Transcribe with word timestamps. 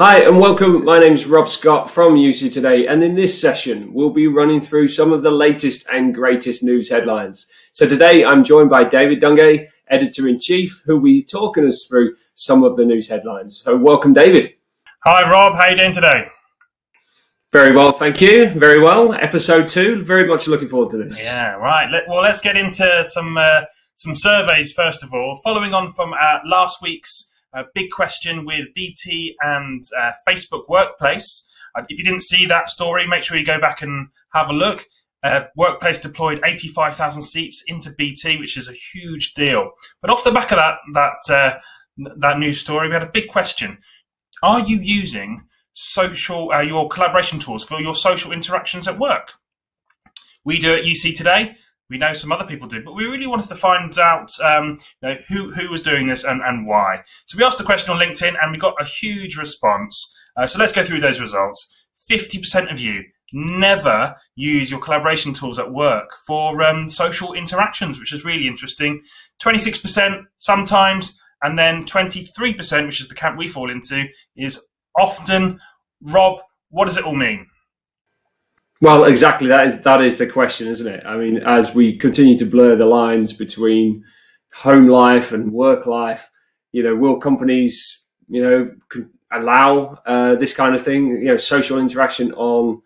Hi 0.00 0.20
and 0.20 0.38
welcome. 0.38 0.84
My 0.84 1.00
name's 1.00 1.26
Rob 1.26 1.48
Scott 1.48 1.90
from 1.90 2.14
UC 2.14 2.52
Today, 2.52 2.86
and 2.86 3.02
in 3.02 3.16
this 3.16 3.40
session, 3.40 3.92
we'll 3.92 4.10
be 4.10 4.28
running 4.28 4.60
through 4.60 4.86
some 4.86 5.12
of 5.12 5.22
the 5.22 5.30
latest 5.32 5.88
and 5.92 6.14
greatest 6.14 6.62
news 6.62 6.88
headlines. 6.88 7.50
So 7.72 7.84
today, 7.84 8.24
I'm 8.24 8.44
joined 8.44 8.70
by 8.70 8.84
David 8.84 9.20
Dungay, 9.20 9.66
editor 9.88 10.28
in 10.28 10.38
chief, 10.38 10.84
who 10.86 10.94
will 10.94 11.02
be 11.02 11.24
talking 11.24 11.66
us 11.66 11.84
through 11.88 12.14
some 12.36 12.62
of 12.62 12.76
the 12.76 12.84
news 12.84 13.08
headlines. 13.08 13.60
So, 13.64 13.76
welcome, 13.76 14.12
David. 14.12 14.54
Hi, 15.02 15.28
Rob. 15.28 15.54
How 15.54 15.62
are 15.62 15.70
you 15.72 15.76
doing 15.76 15.92
today? 15.92 16.28
Very 17.52 17.72
well, 17.72 17.90
thank 17.90 18.20
you. 18.20 18.50
Very 18.50 18.78
well. 18.78 19.14
Episode 19.14 19.66
two. 19.66 20.04
Very 20.04 20.28
much 20.28 20.46
looking 20.46 20.68
forward 20.68 20.90
to 20.90 20.98
this. 20.98 21.20
Yeah, 21.20 21.54
right. 21.54 21.90
Let, 21.90 22.04
well, 22.08 22.22
let's 22.22 22.40
get 22.40 22.56
into 22.56 23.04
some 23.04 23.36
uh, 23.36 23.62
some 23.96 24.14
surveys 24.14 24.70
first 24.70 25.02
of 25.02 25.12
all. 25.12 25.40
Following 25.42 25.74
on 25.74 25.90
from 25.90 26.12
uh, 26.12 26.38
last 26.46 26.80
week's 26.82 27.32
a 27.58 27.66
big 27.74 27.90
question 27.90 28.44
with 28.44 28.72
BT 28.74 29.36
and 29.40 29.82
uh, 29.98 30.12
Facebook 30.28 30.68
Workplace. 30.68 31.46
Uh, 31.76 31.82
if 31.88 31.98
you 31.98 32.04
didn't 32.04 32.22
see 32.22 32.46
that 32.46 32.68
story, 32.68 33.06
make 33.06 33.22
sure 33.22 33.36
you 33.36 33.44
go 33.44 33.60
back 33.60 33.82
and 33.82 34.08
have 34.32 34.48
a 34.48 34.52
look. 34.52 34.86
Uh, 35.22 35.44
Workplace 35.56 35.98
deployed 35.98 36.40
85,000 36.44 37.22
seats 37.22 37.62
into 37.66 37.90
BT, 37.90 38.38
which 38.38 38.56
is 38.56 38.68
a 38.68 38.72
huge 38.72 39.34
deal. 39.34 39.72
But 40.00 40.10
off 40.10 40.24
the 40.24 40.30
back 40.30 40.52
of 40.52 40.58
that 40.58 40.78
that 40.94 41.34
uh, 41.34 41.58
that 42.18 42.38
news 42.38 42.60
story, 42.60 42.88
we 42.88 42.94
had 42.94 43.02
a 43.02 43.10
big 43.10 43.28
question: 43.28 43.78
Are 44.42 44.60
you 44.60 44.78
using 44.78 45.44
social 45.72 46.52
uh, 46.52 46.60
your 46.60 46.88
collaboration 46.88 47.40
tools 47.40 47.64
for 47.64 47.80
your 47.80 47.96
social 47.96 48.30
interactions 48.30 48.86
at 48.86 48.98
work? 48.98 49.32
We 50.44 50.60
do 50.60 50.74
at 50.74 50.84
UC 50.84 51.16
today 51.16 51.56
we 51.90 51.98
know 51.98 52.12
some 52.12 52.32
other 52.32 52.44
people 52.44 52.68
did, 52.68 52.84
but 52.84 52.94
we 52.94 53.06
really 53.06 53.26
wanted 53.26 53.48
to 53.48 53.56
find 53.56 53.98
out 53.98 54.30
um, 54.40 54.78
you 55.02 55.08
know, 55.08 55.14
who 55.28 55.50
who 55.50 55.70
was 55.70 55.82
doing 55.82 56.06
this 56.06 56.24
and, 56.24 56.42
and 56.42 56.66
why. 56.66 57.02
So 57.26 57.38
we 57.38 57.44
asked 57.44 57.58
the 57.58 57.64
question 57.64 57.90
on 57.90 58.00
LinkedIn, 58.00 58.36
and 58.40 58.52
we 58.52 58.58
got 58.58 58.80
a 58.80 58.84
huge 58.84 59.36
response. 59.36 60.14
Uh, 60.36 60.46
so 60.46 60.58
let's 60.58 60.72
go 60.72 60.84
through 60.84 61.00
those 61.00 61.20
results. 61.20 61.74
Fifty 62.06 62.38
percent 62.38 62.70
of 62.70 62.78
you 62.78 63.04
never 63.32 64.16
use 64.36 64.70
your 64.70 64.80
collaboration 64.80 65.34
tools 65.34 65.58
at 65.58 65.72
work 65.72 66.10
for 66.26 66.62
um, 66.62 66.88
social 66.88 67.34
interactions, 67.34 67.98
which 67.98 68.12
is 68.12 68.24
really 68.24 68.46
interesting. 68.46 69.02
Twenty 69.38 69.58
six 69.58 69.78
percent 69.78 70.26
sometimes, 70.38 71.20
and 71.42 71.58
then 71.58 71.84
twenty 71.84 72.24
three 72.24 72.54
percent, 72.54 72.86
which 72.86 73.00
is 73.00 73.08
the 73.08 73.14
camp 73.14 73.38
we 73.38 73.48
fall 73.48 73.70
into, 73.70 74.06
is 74.36 74.66
often. 74.98 75.60
Rob, 76.00 76.40
what 76.70 76.84
does 76.84 76.96
it 76.96 77.04
all 77.04 77.14
mean? 77.14 77.46
Well, 78.80 79.04
exactly. 79.04 79.48
That 79.48 79.66
is 79.66 79.80
that 79.80 80.02
is 80.02 80.16
the 80.18 80.26
question, 80.26 80.68
isn't 80.68 80.86
it? 80.86 81.04
I 81.04 81.16
mean, 81.16 81.38
as 81.38 81.74
we 81.74 81.98
continue 81.98 82.38
to 82.38 82.46
blur 82.46 82.76
the 82.76 82.86
lines 82.86 83.32
between 83.32 84.04
home 84.52 84.88
life 84.88 85.32
and 85.32 85.52
work 85.52 85.86
life, 85.86 86.30
you 86.72 86.82
know, 86.82 86.94
will 86.94 87.18
companies, 87.18 88.04
you 88.28 88.42
know, 88.42 88.70
allow 89.32 90.00
uh, 90.06 90.36
this 90.36 90.54
kind 90.54 90.74
of 90.76 90.82
thing, 90.82 91.08
you 91.08 91.24
know, 91.24 91.36
social 91.36 91.78
interaction 91.78 92.32
on 92.34 92.80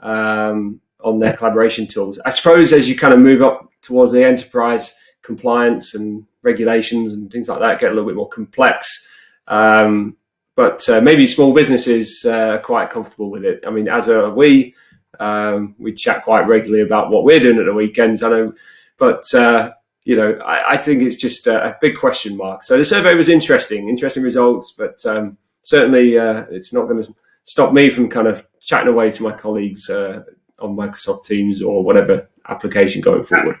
um, 0.00 0.80
on 1.04 1.20
their 1.20 1.36
collaboration 1.36 1.86
tools? 1.86 2.18
I 2.24 2.30
suppose 2.30 2.72
as 2.72 2.88
you 2.88 2.96
kind 2.96 3.14
of 3.14 3.20
move 3.20 3.42
up 3.42 3.70
towards 3.82 4.12
the 4.12 4.24
enterprise 4.24 4.94
compliance 5.22 5.94
and 5.94 6.24
regulations 6.42 7.12
and 7.12 7.30
things 7.30 7.48
like 7.48 7.60
that 7.60 7.80
get 7.80 7.90
a 7.90 7.94
little 7.94 8.08
bit 8.08 8.16
more 8.16 8.28
complex. 8.28 9.06
Um, 9.46 10.16
but 10.56 10.88
uh, 10.88 11.00
maybe 11.00 11.26
small 11.26 11.52
businesses 11.52 12.24
uh, 12.24 12.30
are 12.30 12.58
quite 12.58 12.90
comfortable 12.90 13.30
with 13.30 13.44
it. 13.44 13.62
I 13.66 13.70
mean, 13.70 13.88
as 13.88 14.08
are 14.08 14.34
we 14.34 14.74
um, 15.20 15.74
we 15.78 15.92
chat 15.92 16.24
quite 16.24 16.46
regularly 16.46 16.82
about 16.82 17.10
what 17.10 17.24
we're 17.24 17.40
doing 17.40 17.58
at 17.58 17.66
the 17.66 17.74
weekends. 17.74 18.22
I 18.22 18.30
know, 18.30 18.52
but 18.98 19.32
uh, 19.34 19.72
you 20.04 20.16
know, 20.16 20.38
I, 20.44 20.74
I, 20.74 20.82
think 20.82 21.02
it's 21.02 21.16
just 21.16 21.46
a, 21.46 21.70
a, 21.70 21.76
big 21.80 21.96
question 21.96 22.36
mark. 22.36 22.62
So 22.62 22.76
the 22.76 22.84
survey 22.84 23.14
was 23.14 23.28
interesting, 23.28 23.88
interesting 23.88 24.22
results, 24.22 24.72
but 24.76 25.04
um, 25.04 25.36
certainly 25.62 26.16
uh, 26.16 26.44
it's 26.50 26.72
not 26.72 26.86
going 26.86 27.02
to 27.02 27.14
stop 27.44 27.72
me 27.72 27.90
from 27.90 28.08
kind 28.08 28.28
of 28.28 28.46
chatting 28.60 28.88
away 28.88 29.10
to 29.10 29.22
my 29.22 29.32
colleagues 29.32 29.90
uh, 29.90 30.22
on 30.60 30.76
Microsoft 30.76 31.24
Teams 31.24 31.60
or 31.60 31.82
whatever 31.82 32.28
application 32.48 33.00
going 33.00 33.24
forward. 33.24 33.58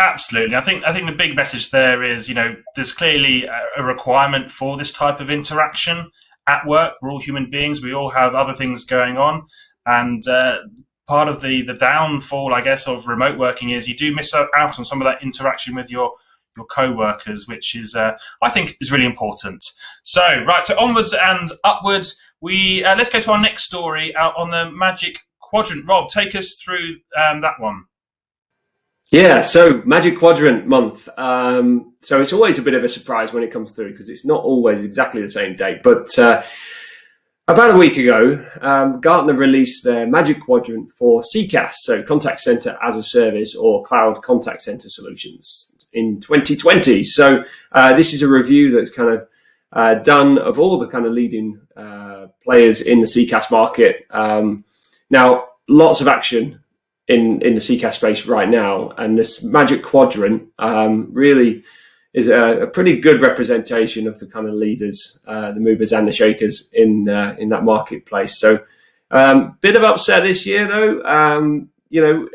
Absolutely, 0.00 0.56
I 0.56 0.62
think 0.62 0.82
I 0.84 0.92
think 0.94 1.06
the 1.06 1.12
big 1.12 1.36
message 1.36 1.70
there 1.70 2.02
is, 2.02 2.28
you 2.28 2.34
know, 2.34 2.56
there's 2.74 2.92
clearly 2.92 3.46
a 3.76 3.84
requirement 3.84 4.50
for 4.50 4.78
this 4.78 4.90
type 4.90 5.20
of 5.20 5.30
interaction 5.30 6.10
at 6.48 6.66
work. 6.66 6.94
We're 7.02 7.10
all 7.10 7.20
human 7.20 7.50
beings. 7.50 7.82
We 7.82 7.92
all 7.92 8.10
have 8.10 8.34
other 8.34 8.54
things 8.54 8.84
going 8.84 9.18
on, 9.18 9.46
and 9.86 10.26
uh, 10.28 10.60
part 11.06 11.28
of 11.28 11.40
the 11.42 11.62
the 11.62 11.74
downfall, 11.74 12.54
I 12.54 12.60
guess, 12.60 12.86
of 12.86 13.06
remote 13.06 13.38
working 13.38 13.70
is 13.70 13.88
you 13.88 13.96
do 13.96 14.14
miss 14.14 14.32
out 14.34 14.78
on 14.78 14.84
some 14.84 15.02
of 15.02 15.06
that 15.06 15.22
interaction 15.22 15.74
with 15.74 15.90
your 15.90 16.12
your 16.56 16.66
co-workers, 16.66 17.46
which 17.46 17.74
is 17.74 17.94
uh, 17.94 18.12
I 18.42 18.50
think 18.50 18.76
is 18.80 18.92
really 18.92 19.06
important. 19.06 19.64
So 20.04 20.22
right, 20.46 20.66
so 20.66 20.78
onwards 20.78 21.14
and 21.14 21.50
upwards. 21.64 22.18
We 22.40 22.84
uh, 22.84 22.96
let's 22.96 23.10
go 23.10 23.20
to 23.20 23.32
our 23.32 23.40
next 23.40 23.64
story 23.64 24.14
out 24.16 24.34
on 24.36 24.50
the 24.50 24.70
Magic 24.70 25.18
Quadrant. 25.40 25.86
Rob, 25.86 26.08
take 26.08 26.34
us 26.34 26.54
through 26.54 26.96
um, 27.16 27.40
that 27.40 27.54
one. 27.58 27.84
Yeah, 29.10 29.40
so 29.40 29.82
Magic 29.84 30.18
Quadrant 30.18 30.68
month. 30.68 31.08
Um, 31.18 31.94
so 32.00 32.20
it's 32.20 32.32
always 32.32 32.58
a 32.58 32.62
bit 32.62 32.74
of 32.74 32.84
a 32.84 32.88
surprise 32.88 33.32
when 33.32 33.42
it 33.42 33.52
comes 33.52 33.72
through 33.72 33.90
because 33.90 34.08
it's 34.08 34.24
not 34.24 34.44
always 34.44 34.84
exactly 34.84 35.20
the 35.20 35.30
same 35.30 35.56
date. 35.56 35.82
But 35.82 36.16
uh, 36.16 36.44
about 37.50 37.74
a 37.74 37.78
week 37.78 37.96
ago, 37.96 38.44
um, 38.60 39.00
Gartner 39.00 39.34
released 39.34 39.84
their 39.84 40.06
Magic 40.06 40.40
Quadrant 40.40 40.92
for 40.92 41.22
CCaaS, 41.22 41.74
so 41.74 42.02
Contact 42.02 42.40
Center 42.40 42.78
as 42.82 42.96
a 42.96 43.02
Service 43.02 43.54
or 43.56 43.82
Cloud 43.84 44.22
Contact 44.22 44.62
Center 44.62 44.88
Solutions 44.88 45.88
in 45.92 46.20
2020. 46.20 47.02
So 47.02 47.44
uh, 47.72 47.96
this 47.96 48.14
is 48.14 48.22
a 48.22 48.28
review 48.28 48.70
that's 48.70 48.90
kind 48.90 49.10
of 49.10 49.28
uh, 49.72 49.94
done 49.94 50.38
of 50.38 50.58
all 50.58 50.78
the 50.78 50.86
kind 50.86 51.06
of 51.06 51.12
leading 51.12 51.60
uh, 51.76 52.26
players 52.42 52.80
in 52.82 53.00
the 53.00 53.06
CCaaS 53.06 53.50
market. 53.50 54.06
Um, 54.10 54.64
now, 55.10 55.48
lots 55.68 56.00
of 56.00 56.08
action 56.08 56.60
in 57.08 57.42
in 57.42 57.54
the 57.54 57.60
CCaaS 57.60 57.94
space 57.94 58.26
right 58.26 58.48
now, 58.48 58.90
and 58.98 59.18
this 59.18 59.42
Magic 59.42 59.82
Quadrant 59.82 60.48
um, 60.58 61.08
really 61.12 61.64
is 62.12 62.28
a, 62.28 62.62
a, 62.62 62.66
pretty 62.66 62.98
good 62.98 63.22
representation 63.22 64.08
of 64.08 64.18
the 64.18 64.26
kind 64.26 64.48
of 64.48 64.54
leaders, 64.54 65.20
uh, 65.26 65.52
the 65.52 65.60
movers 65.60 65.92
and 65.92 66.08
the 66.08 66.12
shakers 66.12 66.70
in 66.72 67.08
uh, 67.08 67.36
in 67.38 67.48
that 67.50 67.64
marketplace. 67.64 68.40
So, 68.40 68.64
um, 69.10 69.58
bit 69.60 69.76
of 69.76 69.82
upset 69.82 70.24
this 70.24 70.44
year 70.46 70.66
though. 70.66 71.02
Um, 71.04 71.70
you 71.88 72.00
know, 72.00 72.28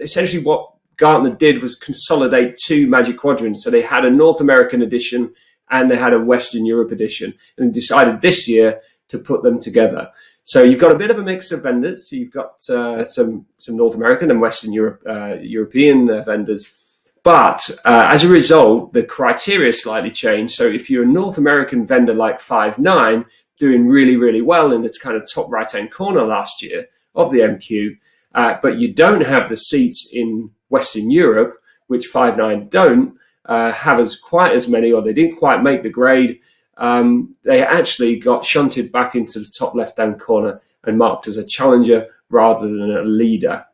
essentially 0.00 0.42
what 0.42 0.72
Gartner 0.96 1.34
did 1.34 1.62
was 1.62 1.76
consolidate 1.76 2.56
two 2.56 2.86
Magic 2.86 3.18
Quadrants. 3.18 3.64
So 3.64 3.70
they 3.70 3.82
had 3.82 4.04
a 4.04 4.10
North 4.10 4.40
American 4.40 4.82
edition 4.82 5.34
and 5.70 5.90
they 5.90 5.96
had 5.96 6.12
a 6.12 6.18
Western 6.18 6.66
Europe 6.66 6.90
edition, 6.90 7.32
and 7.56 7.72
decided 7.72 8.20
this 8.20 8.48
year 8.48 8.80
to 9.08 9.18
put 9.18 9.42
them 9.42 9.58
together. 9.58 10.10
So 10.42 10.62
you've 10.62 10.80
got 10.80 10.92
a 10.92 10.98
bit 10.98 11.10
of 11.10 11.18
a 11.18 11.22
mix 11.22 11.52
of 11.52 11.62
vendors. 11.62 12.10
So 12.10 12.16
you've 12.16 12.32
got 12.32 12.68
uh, 12.68 13.04
some 13.04 13.46
some 13.58 13.76
North 13.76 13.94
American 13.94 14.30
and 14.30 14.40
Western 14.40 14.72
Europe 14.72 15.02
uh, 15.08 15.34
European 15.40 16.10
uh, 16.10 16.22
vendors 16.22 16.74
but 17.22 17.68
uh, 17.84 18.06
as 18.08 18.24
a 18.24 18.28
result, 18.28 18.92
the 18.92 19.02
criteria 19.02 19.72
slightly 19.72 20.10
changed. 20.10 20.54
So 20.54 20.66
if 20.66 20.88
you're 20.88 21.04
a 21.04 21.06
North 21.06 21.38
American 21.38 21.86
vendor 21.86 22.14
like 22.14 22.40
Five9, 22.40 23.24
doing 23.58 23.86
really, 23.86 24.16
really 24.16 24.40
well 24.40 24.72
in 24.72 24.82
the 24.82 24.98
kind 25.02 25.16
of 25.16 25.30
top 25.30 25.50
right 25.50 25.70
hand 25.70 25.90
corner 25.90 26.24
last 26.24 26.62
year 26.62 26.86
of 27.14 27.30
the 27.30 27.40
MQ, 27.40 27.96
uh, 28.34 28.54
but 28.62 28.78
you 28.78 28.94
don't 28.94 29.20
have 29.20 29.48
the 29.48 29.56
seats 29.56 30.10
in 30.12 30.50
Western 30.70 31.10
Europe, 31.10 31.60
which 31.88 32.10
Five9 32.10 32.70
don't 32.70 33.16
uh, 33.44 33.72
have 33.72 34.00
as 34.00 34.16
quite 34.16 34.52
as 34.52 34.68
many, 34.68 34.92
or 34.92 35.02
they 35.02 35.12
didn't 35.12 35.36
quite 35.36 35.62
make 35.62 35.82
the 35.82 35.90
grade. 35.90 36.40
Um, 36.78 37.34
they 37.44 37.62
actually 37.62 38.18
got 38.18 38.44
shunted 38.44 38.90
back 38.90 39.14
into 39.14 39.40
the 39.40 39.52
top 39.58 39.74
left 39.74 39.98
hand 39.98 40.18
corner 40.18 40.62
and 40.84 40.96
marked 40.96 41.26
as 41.26 41.36
a 41.36 41.44
challenger 41.44 42.08
rather 42.30 42.66
than 42.66 42.96
a 42.96 43.02
leader. 43.02 43.64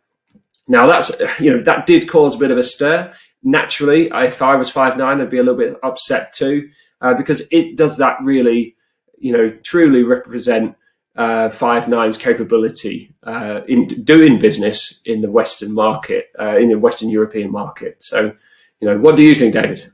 Now 0.67 0.89
that's 0.89 1.13
you 1.39 1.53
know 1.53 1.63
that 1.63 1.87
did 1.87 2.09
cause 2.09 2.35
a 2.35 2.39
bit 2.39 2.51
of 2.51 2.59
a 2.59 2.63
stir 2.63 3.15
naturally, 3.47 4.11
if 4.13 4.43
I 4.43 4.57
was 4.57 4.71
Five9, 4.71 5.23
I'd 5.23 5.31
be 5.31 5.39
a 5.39 5.43
little 5.43 5.59
bit 5.59 5.77
upset 5.83 6.33
too, 6.33 6.69
uh, 7.01 7.15
because 7.15 7.47
it 7.51 7.77
does 7.77 7.97
that 7.99 8.19
really, 8.23 8.77
you 9.19 9.33
know, 9.33 9.51
truly 9.63 10.03
represent 10.03 10.77
uh, 11.17 11.49
Five9's 11.49 12.19
capability 12.19 13.15
uh, 13.23 13.61
in 13.69 13.87
doing 14.05 14.39
business 14.39 15.01
in 15.07 15.23
the 15.23 15.31
Western 15.31 15.73
market, 15.73 16.27
uh, 16.39 16.59
in 16.59 16.69
the 16.69 16.79
Western 16.79 17.09
European 17.09 17.51
market. 17.51 18.03
So, 18.03 18.33
you 18.81 18.89
know, 18.89 18.99
what 18.99 19.17
do 19.17 19.23
you 19.23 19.35
think, 19.35 19.55
David? 19.55 19.91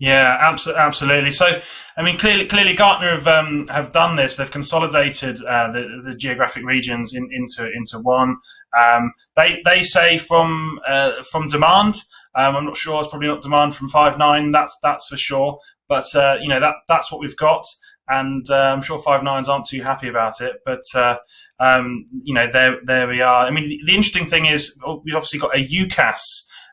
Yeah, 0.00 0.52
absolutely. 0.76 1.30
So, 1.30 1.60
I 1.96 2.02
mean, 2.02 2.18
clearly, 2.18 2.46
clearly, 2.46 2.74
Gartner 2.74 3.14
have 3.14 3.28
um, 3.28 3.68
have 3.68 3.92
done 3.92 4.16
this. 4.16 4.36
They've 4.36 4.50
consolidated 4.50 5.42
uh, 5.44 5.70
the, 5.70 6.02
the 6.04 6.14
geographic 6.14 6.64
regions 6.64 7.14
in, 7.14 7.30
into 7.32 7.70
into 7.72 8.00
one. 8.00 8.36
Um, 8.78 9.12
they 9.36 9.62
they 9.64 9.82
say 9.82 10.18
from 10.18 10.80
uh, 10.86 11.22
from 11.22 11.48
demand. 11.48 11.96
Um, 12.36 12.56
I'm 12.56 12.64
not 12.64 12.76
sure. 12.76 13.00
It's 13.00 13.10
probably 13.10 13.28
not 13.28 13.42
demand 13.42 13.74
from 13.74 13.90
Five9. 13.90 14.52
That's 14.52 14.76
that's 14.82 15.06
for 15.06 15.16
sure. 15.16 15.58
But 15.88 16.14
uh, 16.14 16.38
you 16.40 16.48
know 16.48 16.60
that 16.60 16.76
that's 16.88 17.12
what 17.12 17.20
we've 17.20 17.36
got, 17.36 17.64
and 18.08 18.48
uh, 18.50 18.54
I'm 18.54 18.82
sure 18.82 18.98
Five9s 18.98 19.48
aren't 19.48 19.66
too 19.66 19.82
happy 19.82 20.08
about 20.08 20.40
it. 20.40 20.56
But 20.64 20.82
uh, 20.94 21.16
um, 21.60 22.06
you 22.22 22.34
know, 22.34 22.48
there 22.50 22.78
there 22.84 23.06
we 23.08 23.20
are. 23.20 23.46
I 23.46 23.50
mean, 23.50 23.68
the, 23.68 23.80
the 23.86 23.94
interesting 23.94 24.24
thing 24.24 24.46
is 24.46 24.78
we've 25.04 25.14
obviously 25.14 25.38
got 25.38 25.56
a 25.56 25.64
UCaaS 25.64 26.20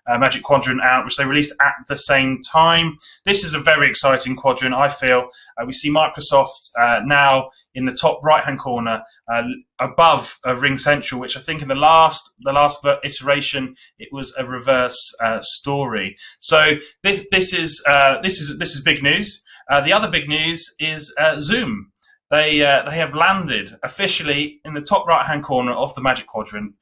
uh, 0.08 0.18
Magic 0.18 0.44
Quadrant 0.44 0.82
out, 0.82 1.06
which 1.06 1.16
they 1.16 1.26
released 1.26 1.54
at 1.62 1.74
the 1.88 1.96
same 1.96 2.42
time. 2.42 2.98
This 3.26 3.44
is 3.44 3.54
a 3.54 3.60
very 3.60 3.88
exciting 3.90 4.36
quadrant, 4.36 4.74
I 4.74 4.90
feel. 4.90 5.30
Uh, 5.58 5.66
we 5.66 5.74
see 5.74 5.92
Microsoft 5.92 6.72
uh, 6.80 7.02
now 7.04 7.50
in 7.74 7.86
the 7.86 7.94
top 7.94 8.20
right-hand 8.24 8.60
corner, 8.60 9.04
uh, 9.32 9.44
above 9.80 10.40
RingCentral, 10.46 11.20
which 11.20 11.38
I 11.38 11.40
think 11.40 11.62
in 11.62 11.68
the 11.68 11.76
last 11.76 12.30
the 12.42 12.52
last 12.52 12.86
iteration 13.04 13.76
it 13.98 14.10
was 14.12 14.34
a 14.38 14.46
reverse 14.46 15.00
uh, 15.22 15.40
story. 15.42 16.18
So 16.40 16.76
this 17.04 17.28
this 17.32 17.54
is 17.54 17.82
this 18.24 18.40
is 18.40 18.58
this 18.58 18.76
is 18.76 18.82
big 18.82 19.02
news. 19.02 19.44
the 19.70 19.94
other 19.94 20.10
big 20.10 20.28
news 20.28 20.66
is 20.80 21.14
Zoom. 21.40 21.92
They 22.30 22.60
they 22.60 22.98
have 22.98 23.16
landed 23.16 23.78
officially 23.84 24.60
in 24.66 24.74
the 24.74 24.82
top 24.82 25.08
right-hand 25.08 25.44
corner 25.44 25.72
of 25.72 25.96
the 25.96 26.02
Magic 26.02 26.28
Quadrant 26.28 26.74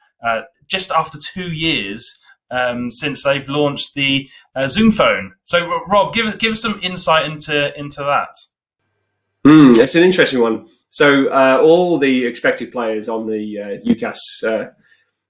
just 0.68 0.92
after 0.92 1.20
two 1.20 1.52
years 1.52 2.20
um, 2.52 2.92
since 2.92 3.24
they've 3.24 3.48
launched 3.48 3.94
the 3.94 4.30
uh, 4.56 4.68
Zoom 4.68 4.92
phone. 4.92 5.34
So, 5.46 5.68
Rob, 5.90 6.14
give 6.14 6.26
us 6.26 6.36
give 6.36 6.54
us 6.54 6.62
some 6.62 6.80
insight 6.82 7.26
into 7.26 7.78
into 7.78 8.02
that. 8.02 8.36
Mm, 9.46 9.80
it's 9.80 9.96
an 9.96 10.04
interesting 10.04 10.42
one. 10.42 10.68
So, 10.90 11.28
uh, 11.28 11.60
all 11.64 11.98
the 11.98 12.26
expected 12.26 12.72
players 12.72 13.08
on 13.08 13.28
the 13.28 13.60
uh, 13.60 13.90
UCaaS 13.90 14.44
uh, 14.44 14.72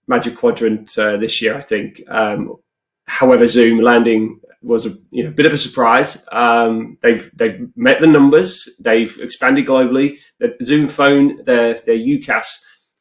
Magic 0.08 0.36
Quadrant 0.36 0.98
uh, 0.98 1.18
this 1.18 1.42
year, 1.42 1.56
I 1.56 1.62
think. 1.62 2.02
Um, 2.10 2.56
however, 3.06 3.48
Zoom 3.48 3.82
landing 3.82 4.40
was 4.62 4.86
a 4.86 4.96
you 5.12 5.24
know 5.24 5.32
bit 5.32 5.46
of 5.46 5.54
a 5.54 5.58
surprise. 5.58 6.26
Um, 6.32 6.98
they've 7.02 7.30
they've 7.36 7.70
met 7.76 8.00
the 8.00 8.08
numbers. 8.08 8.68
They've 8.80 9.16
expanded 9.20 9.66
globally. 9.66 10.18
The 10.40 10.56
Zoom 10.64 10.88
phone, 10.88 11.44
their 11.46 11.76
their 11.86 11.98
UCaaS 11.98 12.48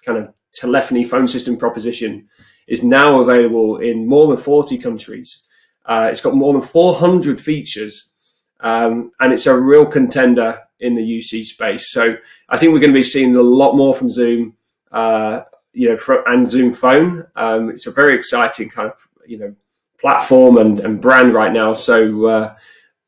kind 0.05 0.19
of 0.19 0.32
telephony 0.55 1.05
phone 1.05 1.29
system 1.29 1.56
proposition 1.56 2.29
is 2.69 2.82
now 2.82 3.20
available 3.20 3.79
in 3.79 4.06
more 4.06 4.29
than 4.29 4.37
40 4.37 4.79
countries. 4.79 5.44
Uh, 5.87 6.09
it's 6.11 6.20
got 6.20 6.35
more 6.35 6.53
than 6.53 6.62
400 6.62 7.41
features, 7.41 8.12
um, 8.61 9.11
and 9.20 9.32
it's 9.32 9.47
a 9.47 9.59
real 9.59 9.87
contender 9.87 10.61
in 10.81 10.94
the 10.94 11.03
UC 11.03 11.44
space. 11.44 11.91
So 11.91 12.17
I 12.49 12.59
think 12.59 12.73
we're 12.73 12.81
going 12.81 12.93
to 12.93 12.99
be 12.99 13.03
seeing 13.03 13.35
a 13.37 13.43
lot 13.43 13.75
more 13.75 13.94
from 13.94 14.11
Zoom, 14.11 14.55
uh, 14.93 15.43
you 15.73 15.88
know, 15.88 15.97
for, 15.97 16.29
and 16.29 16.49
Zoom 16.49 16.73
Phone. 16.73 17.26
Um, 17.37 17.70
it's 17.70 17.87
a 17.87 17.91
very 17.91 18.15
exciting 18.15 18.69
kind 18.69 18.91
of 18.91 19.09
you 19.26 19.38
know 19.38 19.55
platform 20.00 20.59
and, 20.59 20.81
and 20.81 21.00
brand 21.00 21.35
right 21.35 21.53
now. 21.53 21.73
So 21.73 22.26
uh, 22.26 22.55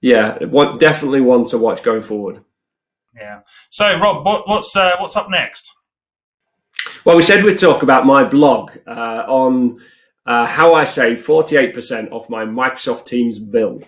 yeah, 0.00 0.38
definitely 0.78 1.20
one 1.20 1.44
to 1.46 1.58
watch 1.58 1.82
going 1.82 2.02
forward. 2.02 2.42
Yeah. 3.14 3.40
So 3.70 3.86
Rob, 3.98 4.24
what, 4.24 4.48
what's 4.48 4.74
uh, 4.76 4.92
what's 4.98 5.16
up 5.16 5.28
next? 5.30 5.76
Well, 7.04 7.16
we 7.16 7.22
said 7.22 7.44
we'd 7.44 7.58
talk 7.58 7.82
about 7.82 8.06
my 8.06 8.24
blog 8.24 8.72
uh, 8.86 9.24
on 9.26 9.80
uh, 10.26 10.46
how 10.46 10.74
I 10.74 10.84
save 10.84 11.24
48% 11.24 12.12
off 12.12 12.28
my 12.28 12.44
Microsoft 12.44 13.06
Teams 13.06 13.38
bill. 13.38 13.82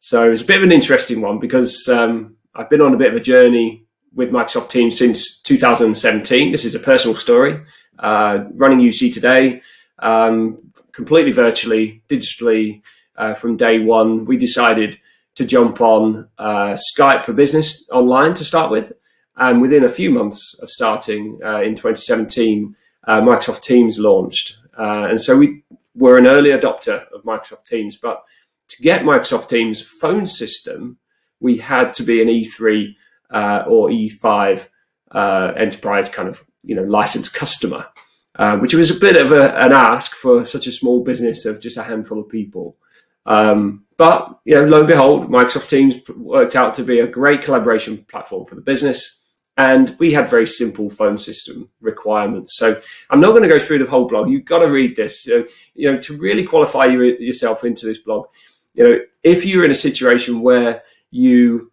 So 0.00 0.30
it's 0.30 0.42
a 0.42 0.44
bit 0.44 0.58
of 0.58 0.62
an 0.62 0.72
interesting 0.72 1.20
one 1.20 1.38
because 1.38 1.88
um, 1.88 2.36
I've 2.54 2.70
been 2.70 2.82
on 2.82 2.94
a 2.94 2.96
bit 2.96 3.08
of 3.08 3.14
a 3.14 3.20
journey 3.20 3.84
with 4.14 4.30
Microsoft 4.30 4.70
Teams 4.70 4.98
since 4.98 5.40
2017. 5.42 6.52
This 6.52 6.64
is 6.64 6.74
a 6.74 6.80
personal 6.80 7.16
story. 7.16 7.60
Uh, 7.98 8.44
running 8.54 8.78
UC 8.78 9.12
today, 9.12 9.60
um, 10.00 10.72
completely 10.92 11.32
virtually, 11.32 12.02
digitally, 12.08 12.82
uh, 13.16 13.34
from 13.34 13.56
day 13.56 13.80
one, 13.80 14.24
we 14.24 14.36
decided 14.36 14.98
to 15.34 15.44
jump 15.44 15.80
on 15.80 16.28
uh, 16.38 16.76
Skype 16.92 17.24
for 17.24 17.32
Business 17.32 17.88
online 17.92 18.34
to 18.34 18.44
start 18.44 18.70
with. 18.70 18.92
And 19.38 19.62
within 19.62 19.84
a 19.84 19.88
few 19.88 20.10
months 20.10 20.58
of 20.60 20.70
starting 20.70 21.38
uh, 21.44 21.62
in 21.62 21.74
2017, 21.76 22.74
uh, 23.06 23.20
Microsoft 23.20 23.62
Teams 23.62 23.98
launched. 23.98 24.58
Uh, 24.78 25.06
and 25.10 25.22
so 25.22 25.36
we 25.36 25.62
were 25.94 26.18
an 26.18 26.26
early 26.26 26.50
adopter 26.50 27.06
of 27.12 27.22
Microsoft 27.22 27.64
Teams. 27.64 27.96
But 27.96 28.22
to 28.68 28.82
get 28.82 29.02
Microsoft 29.02 29.48
Teams 29.48 29.80
phone 29.80 30.26
system, 30.26 30.98
we 31.40 31.56
had 31.56 31.92
to 31.94 32.02
be 32.02 32.20
an 32.20 32.28
E3 32.28 32.94
uh, 33.30 33.64
or 33.68 33.88
E5 33.90 34.66
uh, 35.12 35.52
enterprise 35.56 36.08
kind 36.08 36.28
of 36.28 36.44
you 36.62 36.74
know 36.74 36.82
licensed 36.82 37.34
customer, 37.34 37.86
uh, 38.36 38.56
which 38.58 38.74
was 38.74 38.90
a 38.90 38.98
bit 38.98 39.16
of 39.16 39.32
a, 39.32 39.56
an 39.56 39.72
ask 39.72 40.14
for 40.14 40.44
such 40.44 40.66
a 40.66 40.72
small 40.72 41.02
business 41.02 41.44
of 41.44 41.60
just 41.60 41.76
a 41.76 41.82
handful 41.82 42.20
of 42.20 42.28
people. 42.28 42.76
Um, 43.26 43.84
but 43.96 44.38
you 44.44 44.54
know, 44.54 44.64
lo 44.64 44.80
and 44.80 44.88
behold, 44.88 45.30
Microsoft 45.30 45.68
Teams 45.68 45.96
worked 46.16 46.56
out 46.56 46.74
to 46.74 46.82
be 46.82 47.00
a 47.00 47.06
great 47.06 47.42
collaboration 47.42 48.04
platform 48.08 48.46
for 48.46 48.54
the 48.54 48.60
business. 48.60 49.17
And 49.58 49.96
we 49.98 50.12
had 50.12 50.30
very 50.30 50.46
simple 50.46 50.88
phone 50.88 51.18
system 51.18 51.68
requirements. 51.80 52.56
So 52.56 52.80
I'm 53.10 53.20
not 53.20 53.30
going 53.30 53.42
to 53.42 53.48
go 53.48 53.58
through 53.58 53.80
the 53.80 53.90
whole 53.90 54.06
blog. 54.06 54.30
You've 54.30 54.44
got 54.44 54.60
to 54.60 54.70
read 54.70 54.94
this. 54.94 55.26
Know, 55.26 55.44
you 55.74 55.92
know 55.92 55.98
to 55.98 56.16
really 56.16 56.44
qualify 56.44 56.84
you, 56.84 57.02
yourself 57.02 57.64
into 57.64 57.84
this 57.84 57.98
blog. 57.98 58.26
You 58.74 58.84
know, 58.84 58.98
if 59.24 59.44
you're 59.44 59.64
in 59.64 59.72
a 59.72 59.74
situation 59.74 60.40
where 60.40 60.82
you 61.10 61.72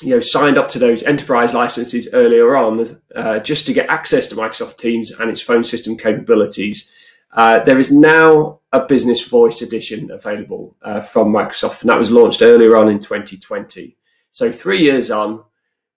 you 0.00 0.10
know 0.10 0.20
signed 0.20 0.58
up 0.58 0.68
to 0.68 0.78
those 0.78 1.02
enterprise 1.02 1.52
licenses 1.52 2.08
earlier 2.12 2.56
on 2.56 3.00
uh, 3.16 3.40
just 3.40 3.66
to 3.66 3.72
get 3.72 3.88
access 3.88 4.28
to 4.28 4.36
Microsoft 4.36 4.78
Teams 4.78 5.10
and 5.10 5.28
its 5.28 5.42
phone 5.42 5.64
system 5.64 5.96
capabilities. 5.96 6.90
Uh, 7.34 7.58
there 7.60 7.78
is 7.78 7.90
now 7.90 8.60
a 8.72 8.86
business 8.86 9.22
voice 9.26 9.62
edition 9.62 10.10
available 10.10 10.76
uh, 10.82 11.00
from 11.00 11.32
Microsoft, 11.32 11.80
and 11.80 11.88
that 11.88 11.98
was 11.98 12.10
launched 12.10 12.42
earlier 12.42 12.76
on 12.76 12.88
in 12.88 12.98
2020. 12.98 13.96
So 14.32 14.52
three 14.52 14.82
years 14.82 15.10
on, 15.10 15.42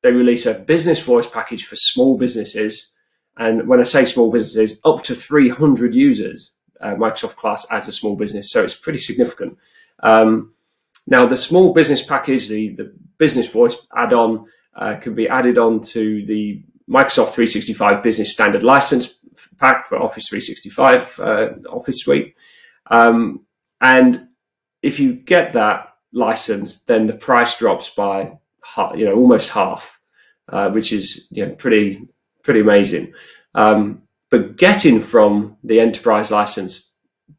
they 0.05 0.11
release 0.11 0.45
a 0.45 0.53
business 0.53 0.99
voice 0.99 1.25
package 1.25 1.65
for 1.65 1.75
small 1.75 2.15
businesses. 2.15 2.91
And 3.37 3.67
when 3.67 3.79
I 3.79 3.83
say 3.83 4.05
small 4.05 4.31
businesses, 4.31 4.77
up 4.85 5.01
to 5.05 5.15
300 5.15 5.95
users, 5.95 6.51
uh, 6.79 6.93
Microsoft 6.93 7.37
Class 7.37 7.65
as 7.71 7.87
a 7.87 7.91
small 7.91 8.15
business. 8.15 8.51
So 8.51 8.63
it's 8.63 8.75
pretty 8.75 8.99
significant. 8.99 9.57
Um, 10.03 10.53
now, 11.07 11.25
the 11.25 11.35
small 11.35 11.73
business 11.73 12.03
package, 12.03 12.49
the, 12.49 12.75
the 12.75 12.95
business 13.17 13.47
voice 13.47 13.75
add 13.97 14.13
on, 14.13 14.45
uh, 14.75 14.97
can 14.97 15.15
be 15.15 15.27
added 15.27 15.57
on 15.57 15.81
to 15.81 16.23
the 16.25 16.63
Microsoft 16.87 17.31
365 17.31 18.03
Business 18.03 18.31
Standard 18.31 18.61
License 18.61 19.15
pack 19.57 19.87
for 19.87 19.97
Office 19.97 20.29
365 20.29 21.19
uh, 21.19 21.49
Office 21.67 21.97
Suite. 22.01 22.35
Um, 22.91 23.43
and 23.81 24.27
if 24.83 24.99
you 24.99 25.13
get 25.13 25.53
that 25.53 25.95
license, 26.13 26.81
then 26.81 27.07
the 27.07 27.13
price 27.13 27.57
drops 27.57 27.89
by 27.89 28.37
you 28.95 29.05
know 29.05 29.15
almost 29.15 29.49
half 29.49 29.94
uh, 30.49 30.69
which 30.69 30.93
is 30.93 31.27
you 31.31 31.45
know 31.45 31.53
pretty 31.55 32.07
pretty 32.43 32.59
amazing. 32.59 33.13
Um, 33.53 34.03
but 34.29 34.57
getting 34.57 35.01
from 35.01 35.57
the 35.63 35.79
enterprise 35.79 36.31
license 36.31 36.91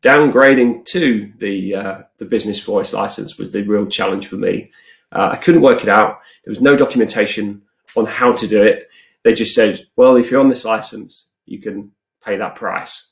downgrading 0.02 0.84
to 0.86 1.32
the 1.38 1.74
uh, 1.74 1.98
the 2.18 2.24
business 2.24 2.60
voice 2.60 2.92
license 2.92 3.38
was 3.38 3.52
the 3.52 3.62
real 3.62 3.86
challenge 3.86 4.26
for 4.26 4.36
me. 4.36 4.70
Uh, 5.12 5.30
I 5.32 5.36
couldn't 5.36 5.62
work 5.62 5.82
it 5.82 5.88
out. 5.88 6.20
There 6.44 6.50
was 6.50 6.60
no 6.60 6.76
documentation 6.76 7.62
on 7.96 8.06
how 8.06 8.32
to 8.32 8.46
do 8.46 8.62
it. 8.62 8.88
They 9.24 9.32
just 9.32 9.54
said, 9.54 9.86
"Well, 9.96 10.16
if 10.16 10.30
you're 10.30 10.40
on 10.40 10.48
this 10.48 10.64
license, 10.64 11.28
you 11.44 11.60
can 11.60 11.92
pay 12.24 12.36
that 12.36 12.54
price." 12.54 13.10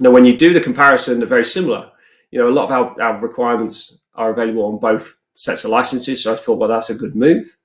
Now, 0.00 0.10
when 0.10 0.24
you 0.24 0.36
do 0.36 0.52
the 0.52 0.60
comparison, 0.60 1.18
they're 1.18 1.26
very 1.26 1.44
similar. 1.44 1.90
You 2.30 2.38
know, 2.38 2.48
a 2.48 2.52
lot 2.52 2.64
of 2.64 2.70
our, 2.70 3.02
our 3.02 3.20
requirements 3.20 3.98
are 4.14 4.30
available 4.30 4.66
on 4.66 4.78
both 4.78 5.14
sets 5.34 5.64
of 5.64 5.70
licenses. 5.70 6.22
So 6.22 6.32
I 6.32 6.36
thought, 6.36 6.58
well, 6.58 6.68
that's 6.68 6.90
a 6.90 6.94
good 6.94 7.16
move. 7.16 7.56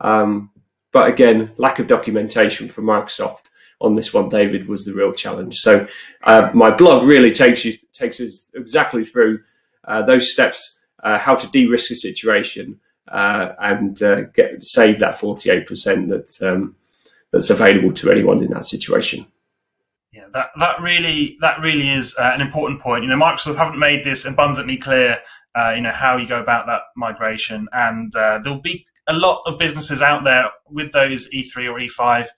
Um, 0.00 0.50
but 0.92 1.08
again, 1.08 1.50
lack 1.56 1.78
of 1.78 1.86
documentation 1.86 2.68
from 2.68 2.84
Microsoft 2.84 3.44
on 3.80 3.96
this 3.96 4.14
one, 4.14 4.28
David, 4.28 4.68
was 4.68 4.84
the 4.84 4.94
real 4.94 5.12
challenge. 5.12 5.58
So 5.58 5.86
uh, 6.24 6.50
my 6.54 6.70
blog 6.70 7.04
really 7.04 7.32
takes 7.32 7.64
you 7.64 7.76
takes 7.92 8.20
us 8.20 8.50
exactly 8.54 9.04
through 9.04 9.42
uh, 9.84 10.02
those 10.02 10.32
steps, 10.32 10.80
uh, 11.02 11.18
how 11.18 11.34
to 11.34 11.46
de-risk 11.48 11.90
a 11.90 11.94
situation 11.94 12.78
uh, 13.08 13.52
and 13.58 14.00
uh, 14.02 14.22
get 14.34 14.64
save 14.64 15.00
that 15.00 15.18
forty 15.18 15.50
eight 15.50 15.66
percent 15.66 16.08
that 16.08 16.40
um, 16.42 16.76
that's 17.32 17.50
available 17.50 17.92
to 17.94 18.10
anyone 18.10 18.42
in 18.42 18.50
that 18.50 18.66
situation. 18.66 19.26
Yeah, 20.12 20.26
that 20.34 20.50
that 20.60 20.80
really 20.80 21.36
that 21.40 21.60
really 21.60 21.90
is 21.90 22.14
uh, 22.18 22.32
an 22.34 22.40
important 22.40 22.80
point. 22.80 23.02
You 23.02 23.10
know, 23.10 23.18
Microsoft 23.18 23.56
haven't 23.56 23.78
made 23.78 24.04
this 24.04 24.24
abundantly 24.24 24.76
clear. 24.76 25.18
you 25.74 25.80
know 25.80 25.92
how 25.92 26.18
you 26.18 26.28
go 26.28 26.40
about 26.40 26.66
that 26.66 26.82
migration, 26.96 27.66
and 27.72 28.12
there'll 28.12 28.60
be 28.60 28.86
a 29.08 29.12
lot 29.12 29.42
of 29.46 29.58
businesses 29.58 30.00
out 30.00 30.24
there 30.24 30.50
with 30.68 30.92
those 30.92 31.28
E3 31.30 31.70
or 31.70 31.78
E5 31.78 32.28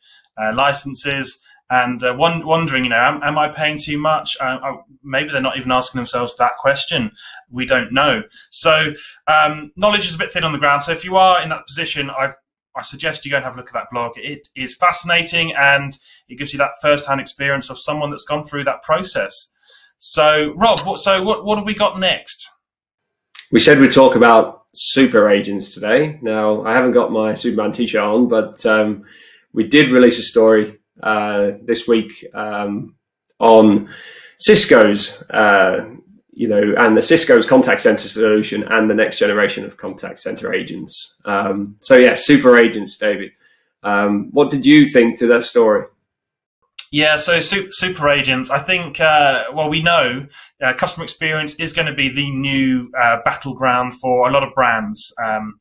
uh, 0.41 0.55
licenses 0.57 1.41
and 1.71 2.03
uh, 2.03 2.15
one, 2.15 2.45
wondering, 2.47 2.85
you 2.85 2.91
know, 2.91 2.97
am, 2.97 3.23
am, 3.23 3.39
I 3.39 3.49
paying 3.49 3.79
too 3.79 3.99
much? 3.99 4.37
Uh, 4.39 4.77
maybe 5.03 5.31
they're 5.31 5.41
not 5.41 5.57
even 5.57 5.73
asking 5.73 5.99
themselves 5.99 6.37
that 6.37 6.53
question. 6.59 7.11
We 7.51 7.65
don't 7.65 7.93
know. 7.93 8.23
So 8.51 8.93
um, 9.27 9.73
knowledge 9.75 10.07
is 10.07 10.15
a 10.15 10.19
bit 10.19 10.31
thin 10.31 10.45
on 10.45 10.53
the 10.53 10.59
ground. 10.59 10.83
So 10.83 10.93
if 10.93 11.05
you 11.05 11.17
are 11.17 11.43
in 11.43 11.49
that 11.49 11.67
position, 11.67 12.11
I, 12.11 12.33
I 12.77 12.83
suggest 12.83 13.25
you 13.25 13.31
go 13.31 13.39
and 13.39 13.45
have 13.45 13.55
a 13.55 13.57
look 13.57 13.69
at 13.69 13.73
that 13.73 13.89
blog. 13.91 14.13
It 14.17 14.49
is 14.55 14.77
fascinating 14.77 15.55
and 15.59 15.99
it 16.29 16.37
gives 16.37 16.53
you 16.53 16.59
that 16.59 16.73
first-hand 16.83 17.21
experience 17.21 17.71
of 17.71 17.79
someone 17.79 18.11
that's 18.11 18.27
gone 18.27 18.45
through 18.45 18.65
that 18.65 18.83
process. 18.83 19.51
So 19.99 20.53
Rob, 20.57 20.81
what, 20.81 21.01
so 21.01 21.23
what, 21.23 21.47
what 21.47 21.57
have 21.57 21.67
we 21.67 21.75
got 21.75 21.99
next? 21.99 22.47
We 23.51 23.61
said 23.61 23.79
we'd 23.79 23.93
talk 23.93 24.17
about 24.17 24.64
super 24.75 25.31
agents 25.31 25.73
today. 25.73 26.19
Now, 26.23 26.65
I 26.65 26.75
haven't 26.75 26.93
got 26.93 27.13
my 27.13 27.35
Superman 27.35 27.73
t 27.73 27.87
shirt 27.87 28.03
on, 28.03 28.29
but 28.29 28.65
um, 28.67 29.05
we 29.53 29.65
did 29.65 29.91
release 29.91 30.19
a 30.19 30.23
story 30.23 30.79
uh, 31.03 31.53
this 31.63 31.87
week 31.89 32.27
um, 32.35 32.95
on 33.39 33.89
Cisco's 34.39 35.23
uh, 35.31 35.87
you 36.35 36.49
know, 36.49 36.75
and 36.79 36.97
the 36.97 37.03
Cisco's 37.03 37.47
contact 37.47 37.81
center 37.81 38.09
solution 38.09 38.65
and 38.65 38.91
the 38.91 38.95
next 38.95 39.19
generation 39.19 39.65
of 39.65 39.77
contact 39.77 40.19
center 40.19 40.53
agents. 40.53 41.17
Um, 41.25 41.77
so 41.81 41.97
yeah, 41.97 42.15
super 42.15 42.57
agents, 42.57 42.97
David. 42.97 43.31
Um, 43.85 44.31
what 44.33 44.51
did 44.51 44.67
you 44.67 44.89
think 44.89 45.19
to 45.19 45.27
that 45.29 45.45
story? 45.45 45.87
Yeah, 46.95 47.17
so 47.17 47.41
super, 47.41 47.73
super 47.73 48.09
agents. 48.09 48.51
I 48.51 48.61
think, 48.61 49.01
uh, 49.01 49.47
well, 49.53 49.69
we 49.69 49.83
know 49.83 50.29
uh, 50.63 50.75
customer 50.75 51.03
experience 51.03 51.57
is 51.57 51.73
going 51.73 51.89
to 51.89 51.93
be 51.93 52.09
the 52.09 52.31
new 52.31 52.89
uh, 52.97 53.19
battleground 53.25 53.95
for 53.95 54.29
a 54.29 54.33
lot 54.33 54.45
of 54.45 54.55
brands. 54.55 55.13
Um, 55.21 55.59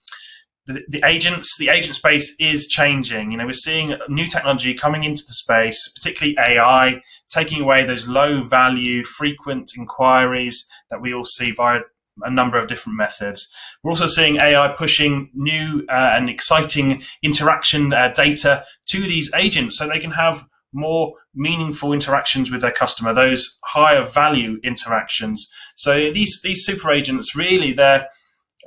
the, 0.67 0.85
the, 0.87 1.01
agents, 1.03 1.57
the 1.57 1.69
agent 1.69 1.95
space 1.95 2.35
is 2.39 2.67
changing. 2.67 3.31
You 3.31 3.39
know, 3.39 3.47
we're 3.47 3.53
seeing 3.53 3.95
new 4.09 4.27
technology 4.27 4.75
coming 4.75 5.05
into 5.05 5.23
the 5.27 5.33
space, 5.33 5.91
particularly 5.95 6.37
AI, 6.37 7.01
taking 7.31 7.63
away 7.63 7.83
those 7.83 8.07
low 8.07 8.43
value, 8.43 9.03
frequent 9.03 9.71
inquiries 9.75 10.67
that 10.91 11.01
we 11.01 11.15
all 11.15 11.25
see 11.25 11.49
via 11.49 11.79
a 12.21 12.29
number 12.29 12.59
of 12.59 12.69
different 12.69 12.95
methods. 12.95 13.49
We're 13.83 13.89
also 13.89 14.05
seeing 14.05 14.35
AI 14.35 14.67
pushing 14.77 15.31
new 15.33 15.83
uh, 15.89 16.13
and 16.13 16.29
exciting 16.29 17.01
interaction 17.23 17.91
uh, 17.91 18.09
data 18.09 18.65
to 18.89 18.99
these 18.99 19.31
agents 19.33 19.79
so 19.79 19.87
they 19.87 19.97
can 19.97 20.11
have 20.11 20.47
more 20.73 21.13
meaningful 21.33 21.93
interactions 21.93 22.51
with 22.51 22.61
their 22.61 22.71
customer, 22.71 23.13
those 23.13 23.57
higher 23.63 24.03
value 24.03 24.59
interactions. 24.63 25.49
So 25.75 26.11
these, 26.11 26.41
these 26.43 26.65
super 26.65 26.91
agents 26.91 27.35
really, 27.35 27.73
they're, 27.73 28.09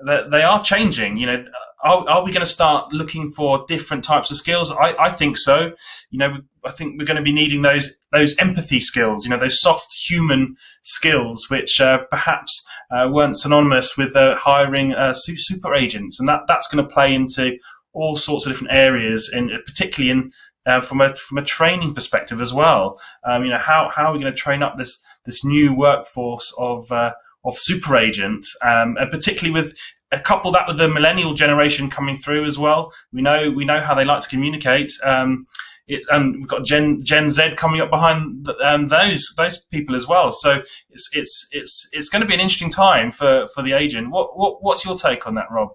they 0.05 0.43
are 0.43 0.63
changing. 0.63 1.17
You 1.17 1.27
know, 1.27 1.45
are, 1.83 2.09
are 2.09 2.25
we 2.25 2.33
going 2.33 2.45
to 2.45 2.47
start 2.47 2.93
looking 2.93 3.31
for 3.31 3.65
different 3.69 4.05
types 4.05 4.31
of 4.31 4.37
skills? 4.37 4.71
I, 4.71 4.95
I 4.99 5.11
think 5.11 5.39
so. 5.39 5.73
You 6.11 6.19
know, 6.19 6.39
I 6.65 6.71
think 6.71 6.99
we're 6.99 7.07
going 7.07 7.17
to 7.17 7.23
be 7.23 7.33
needing 7.33 7.63
those 7.63 7.99
those 8.13 8.37
empathy 8.39 8.81
skills. 8.81 9.25
You 9.25 9.31
know, 9.31 9.39
those 9.39 9.61
soft 9.61 9.95
human 10.09 10.57
skills, 10.83 11.49
which 11.49 11.81
uh, 11.81 12.01
perhaps 12.11 12.67
uh, 12.91 13.09
weren't 13.11 13.39
synonymous 13.39 13.97
with 13.97 14.17
uh, 14.17 14.37
hiring 14.37 14.95
uh, 14.95 15.15
super 15.15 15.75
agents, 15.75 16.19
and 16.19 16.29
that 16.29 16.43
that's 16.49 16.69
going 16.69 16.85
to 16.85 16.93
play 16.93 17.15
into 17.15 17.57
all 17.93 18.17
sorts 18.17 18.47
of 18.47 18.53
different 18.53 18.75
areas, 18.75 19.31
and 19.33 19.51
particularly 19.65 20.11
in 20.11 20.33
uh, 20.67 20.81
from 20.81 21.01
a 21.01 21.15
from 21.17 21.39
a 21.39 21.45
training 21.45 21.95
perspective 21.95 22.41
as 22.41 22.53
well. 22.53 23.01
Um, 23.25 23.45
you 23.45 23.51
know, 23.51 23.59
how 23.59 23.89
how 23.95 24.07
are 24.07 24.13
we 24.13 24.21
going 24.21 24.33
to 24.33 24.39
train 24.39 24.63
up 24.63 24.75
this 24.75 25.01
this 25.25 25.45
new 25.45 25.75
workforce 25.75 26.53
of 26.59 26.91
uh, 26.93 27.13
of 27.45 27.59
super 27.59 27.97
agents, 27.97 28.55
um, 28.63 28.97
and 28.99 29.11
particularly 29.11 29.53
with 29.53 29.77
a 30.13 30.21
couple 30.21 30.51
that 30.53 30.69
with 30.69 30.79
the 30.79 30.89
millennial 30.89 31.35
generation 31.35 31.91
coming 31.91 32.17
through 32.17 32.45
as 32.45 32.59
well. 32.59 32.93
We 33.13 33.23
know 33.23 33.51
we 33.51 33.65
know 33.65 33.81
how 33.81 33.95
they 33.95 34.05
like 34.05 34.23
to 34.23 34.29
communicate. 34.29 34.93
Um, 35.05 35.47
it, 35.89 36.05
and 36.11 36.35
we've 36.35 36.49
got 36.49 36.65
Gen 36.65 37.05
Gen 37.05 37.31
Z 37.31 37.55
coming 37.57 37.81
up 37.81 37.91
behind 37.91 38.45
the, 38.45 38.57
um, 38.59 38.89
those 38.89 39.33
those 39.37 39.59
people 39.59 39.95
as 39.95 40.07
well. 40.09 40.33
So 40.33 40.63
it's 40.91 41.09
it's 41.13 41.49
it's 41.53 41.89
it's 41.93 42.09
going 42.09 42.23
to 42.23 42.29
be 42.29 42.35
an 42.35 42.41
interesting 42.41 42.71
time 42.71 43.13
for 43.13 43.47
for 43.55 43.63
the 43.63 43.73
agent. 43.73 44.11
What 44.11 44.37
what 44.37 44.63
what's 44.63 44.85
your 44.85 44.97
take 44.97 45.27
on 45.27 45.37
that, 45.37 45.47
Rob? 45.51 45.71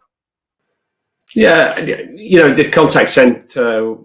Yeah, 1.34 1.80
you 1.80 2.44
know 2.44 2.54
the 2.54 2.70
contact 2.70 3.10
center, 3.10 3.96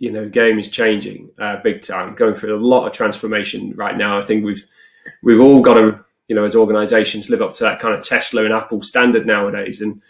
you 0.00 0.10
know, 0.10 0.28
game 0.28 0.58
is 0.58 0.66
changing 0.68 1.30
uh, 1.38 1.58
big 1.62 1.82
time. 1.82 2.16
Going 2.16 2.34
through 2.34 2.56
a 2.56 2.58
lot 2.58 2.88
of 2.88 2.92
transformation 2.92 3.72
right 3.76 3.96
now. 3.96 4.18
I 4.18 4.22
think 4.22 4.44
we've 4.44 4.64
we've 5.22 5.40
all 5.40 5.62
got 5.62 5.74
to 5.74 6.04
you 6.30 6.36
know, 6.36 6.44
as 6.44 6.54
organizations 6.54 7.28
live 7.28 7.42
up 7.42 7.56
to 7.56 7.64
that 7.64 7.80
kind 7.80 7.92
of 7.92 8.04
Tesla 8.04 8.44
and 8.44 8.54
Apple 8.54 8.82
standard 8.82 9.26
nowadays. 9.26 9.80
And, 9.80 10.00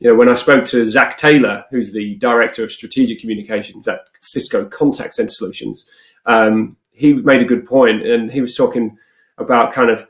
you 0.00 0.10
know, 0.10 0.16
when 0.16 0.28
I 0.28 0.34
spoke 0.34 0.64
to 0.66 0.84
Zach 0.84 1.16
Taylor, 1.16 1.64
who's 1.70 1.92
the 1.92 2.16
director 2.16 2.64
of 2.64 2.72
strategic 2.72 3.20
communications 3.20 3.86
at 3.86 4.00
Cisco 4.20 4.64
Contact 4.64 5.14
Center 5.14 5.30
Solutions, 5.30 5.88
um, 6.26 6.76
he 6.90 7.12
made 7.12 7.40
a 7.40 7.44
good 7.44 7.64
point 7.64 8.04
and 8.04 8.28
he 8.28 8.40
was 8.40 8.56
talking 8.56 8.98
about 9.38 9.72
kind 9.72 9.88
of, 9.88 10.04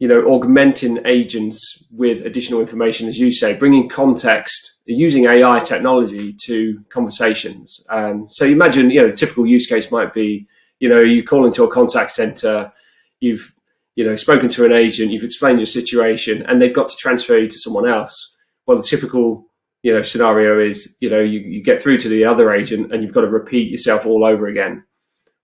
you 0.00 0.08
know, 0.08 0.22
augmenting 0.24 0.98
agents 1.06 1.84
with 1.92 2.22
additional 2.22 2.60
information, 2.60 3.08
as 3.08 3.18
you 3.18 3.30
say, 3.30 3.54
bringing 3.54 3.88
context, 3.88 4.80
using 4.86 5.26
AI 5.26 5.60
technology 5.60 6.34
to 6.46 6.82
conversations. 6.88 7.84
Um, 7.90 8.26
so 8.28 8.44
you 8.44 8.52
imagine, 8.52 8.90
you 8.90 9.00
know, 9.00 9.10
the 9.10 9.16
typical 9.16 9.46
use 9.46 9.66
case 9.66 9.92
might 9.92 10.12
be, 10.12 10.48
you 10.80 10.88
know, 10.88 11.00
you 11.00 11.22
call 11.22 11.46
into 11.46 11.62
a 11.62 11.70
contact 11.70 12.10
center, 12.12 12.72
you've 13.20 13.54
you 14.00 14.06
know, 14.06 14.16
spoken 14.16 14.48
to 14.48 14.64
an 14.64 14.72
agent, 14.72 15.12
you've 15.12 15.24
explained 15.24 15.58
your 15.58 15.66
situation, 15.66 16.42
and 16.48 16.60
they've 16.60 16.74
got 16.74 16.88
to 16.88 16.96
transfer 16.96 17.36
you 17.36 17.48
to 17.48 17.58
someone 17.58 17.86
else. 17.86 18.34
Well, 18.66 18.78
the 18.78 18.82
typical, 18.82 19.46
you 19.82 19.92
know, 19.92 20.00
scenario 20.00 20.58
is, 20.66 20.96
you 21.00 21.10
know, 21.10 21.20
you, 21.20 21.40
you 21.40 21.62
get 21.62 21.82
through 21.82 21.98
to 21.98 22.08
the 22.08 22.24
other 22.24 22.50
agent 22.52 22.94
and 22.94 23.02
you've 23.02 23.12
got 23.12 23.22
to 23.22 23.28
repeat 23.28 23.70
yourself 23.70 24.06
all 24.06 24.24
over 24.24 24.46
again. 24.46 24.84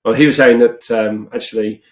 Well, 0.07 0.15
he 0.15 0.25
was 0.25 0.37
saying 0.37 0.61
that 0.61 0.91
um, 0.91 1.29
actually 1.35 1.83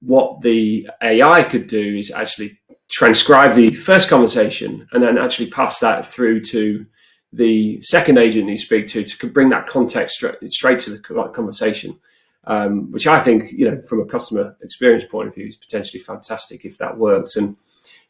what 0.00 0.40
the 0.40 0.88
AI 1.02 1.42
could 1.44 1.66
do 1.66 1.96
is 1.96 2.10
actually 2.10 2.58
transcribe 2.90 3.54
the 3.54 3.74
first 3.74 4.08
conversation 4.08 4.86
and 4.92 5.02
then 5.02 5.18
actually 5.18 5.48
pass 5.50 5.78
that 5.78 6.06
through 6.06 6.40
to 6.40 6.84
the 7.32 7.80
second 7.80 8.18
agent 8.18 8.48
you 8.48 8.58
speak 8.58 8.88
to 8.88 9.04
to 9.04 9.28
bring 9.28 9.50
that 9.50 9.66
context 9.66 10.16
straight, 10.48 10.80
to 10.80 10.90
the 10.90 11.30
conversation 11.32 11.96
um, 12.44 12.90
which 12.90 13.06
I 13.06 13.20
think, 13.20 13.52
you 13.52 13.70
know, 13.70 13.82
from 13.82 14.00
a 14.00 14.06
customer 14.06 14.56
experience 14.62 15.04
point 15.04 15.28
of 15.28 15.34
view, 15.34 15.46
is 15.46 15.56
potentially 15.56 16.02
fantastic 16.02 16.64
if 16.64 16.78
that 16.78 16.96
works. 16.96 17.36
And 17.36 17.56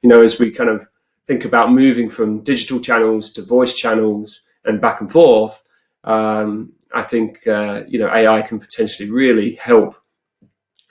you 0.02 0.08
know, 0.08 0.22
as 0.22 0.38
we 0.38 0.50
kind 0.50 0.70
of 0.70 0.86
think 1.26 1.44
about 1.44 1.72
moving 1.72 2.08
from 2.08 2.42
digital 2.42 2.80
channels 2.80 3.32
to 3.32 3.42
voice 3.42 3.74
channels 3.74 4.40
and 4.64 4.80
back 4.80 5.00
and 5.00 5.10
forth, 5.10 5.62
um, 6.04 6.72
I 6.94 7.02
think 7.02 7.46
uh, 7.46 7.82
you 7.86 7.98
know 7.98 8.08
AI 8.08 8.42
can 8.42 8.60
potentially 8.60 9.10
really 9.10 9.56
help 9.56 9.96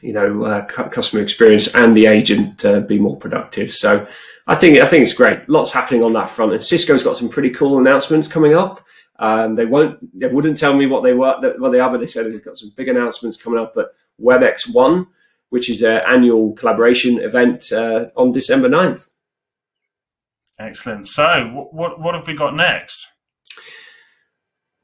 you 0.01 0.13
know 0.13 0.43
uh, 0.43 0.65
customer 0.65 1.21
experience 1.21 1.73
and 1.75 1.95
the 1.95 2.05
agent 2.05 2.65
uh, 2.65 2.79
be 2.81 2.99
more 2.99 3.17
productive. 3.17 3.73
So 3.73 4.07
I 4.47 4.55
think 4.55 4.79
I 4.79 4.85
think 4.87 5.03
it's 5.03 5.13
great. 5.13 5.47
Lots 5.49 5.71
happening 5.71 6.03
on 6.03 6.13
that 6.13 6.29
front, 6.29 6.53
and 6.53 6.61
Cisco's 6.61 7.03
got 7.03 7.17
some 7.17 7.29
pretty 7.29 7.51
cool 7.51 7.79
announcements 7.79 8.27
coming 8.27 8.55
up. 8.55 8.85
Um, 9.19 9.53
they 9.53 9.65
won't, 9.65 9.99
they 10.17 10.27
wouldn't 10.27 10.57
tell 10.57 10.73
me 10.73 10.87
what 10.87 11.03
they 11.03 11.13
were, 11.13 11.35
what 11.57 11.71
they 11.71 11.81
are, 11.81 11.91
but 11.91 11.99
they 11.99 12.07
said 12.07 12.25
they've 12.25 12.43
got 12.43 12.57
some 12.57 12.71
big 12.77 12.87
announcements 12.87 13.35
coming 13.35 13.59
up 13.59 13.75
at 13.77 13.87
WebEx 14.19 14.73
One, 14.73 15.07
which 15.49 15.69
is 15.69 15.81
their 15.81 16.07
annual 16.07 16.53
collaboration 16.53 17.19
event 17.19 17.71
uh, 17.73 18.05
on 18.15 18.31
December 18.31 18.69
9th. 18.69 19.09
Excellent. 20.57 21.07
So, 21.07 21.67
what 21.71 21.99
what 21.99 22.15
have 22.15 22.27
we 22.27 22.33
got 22.33 22.55
next? 22.55 23.07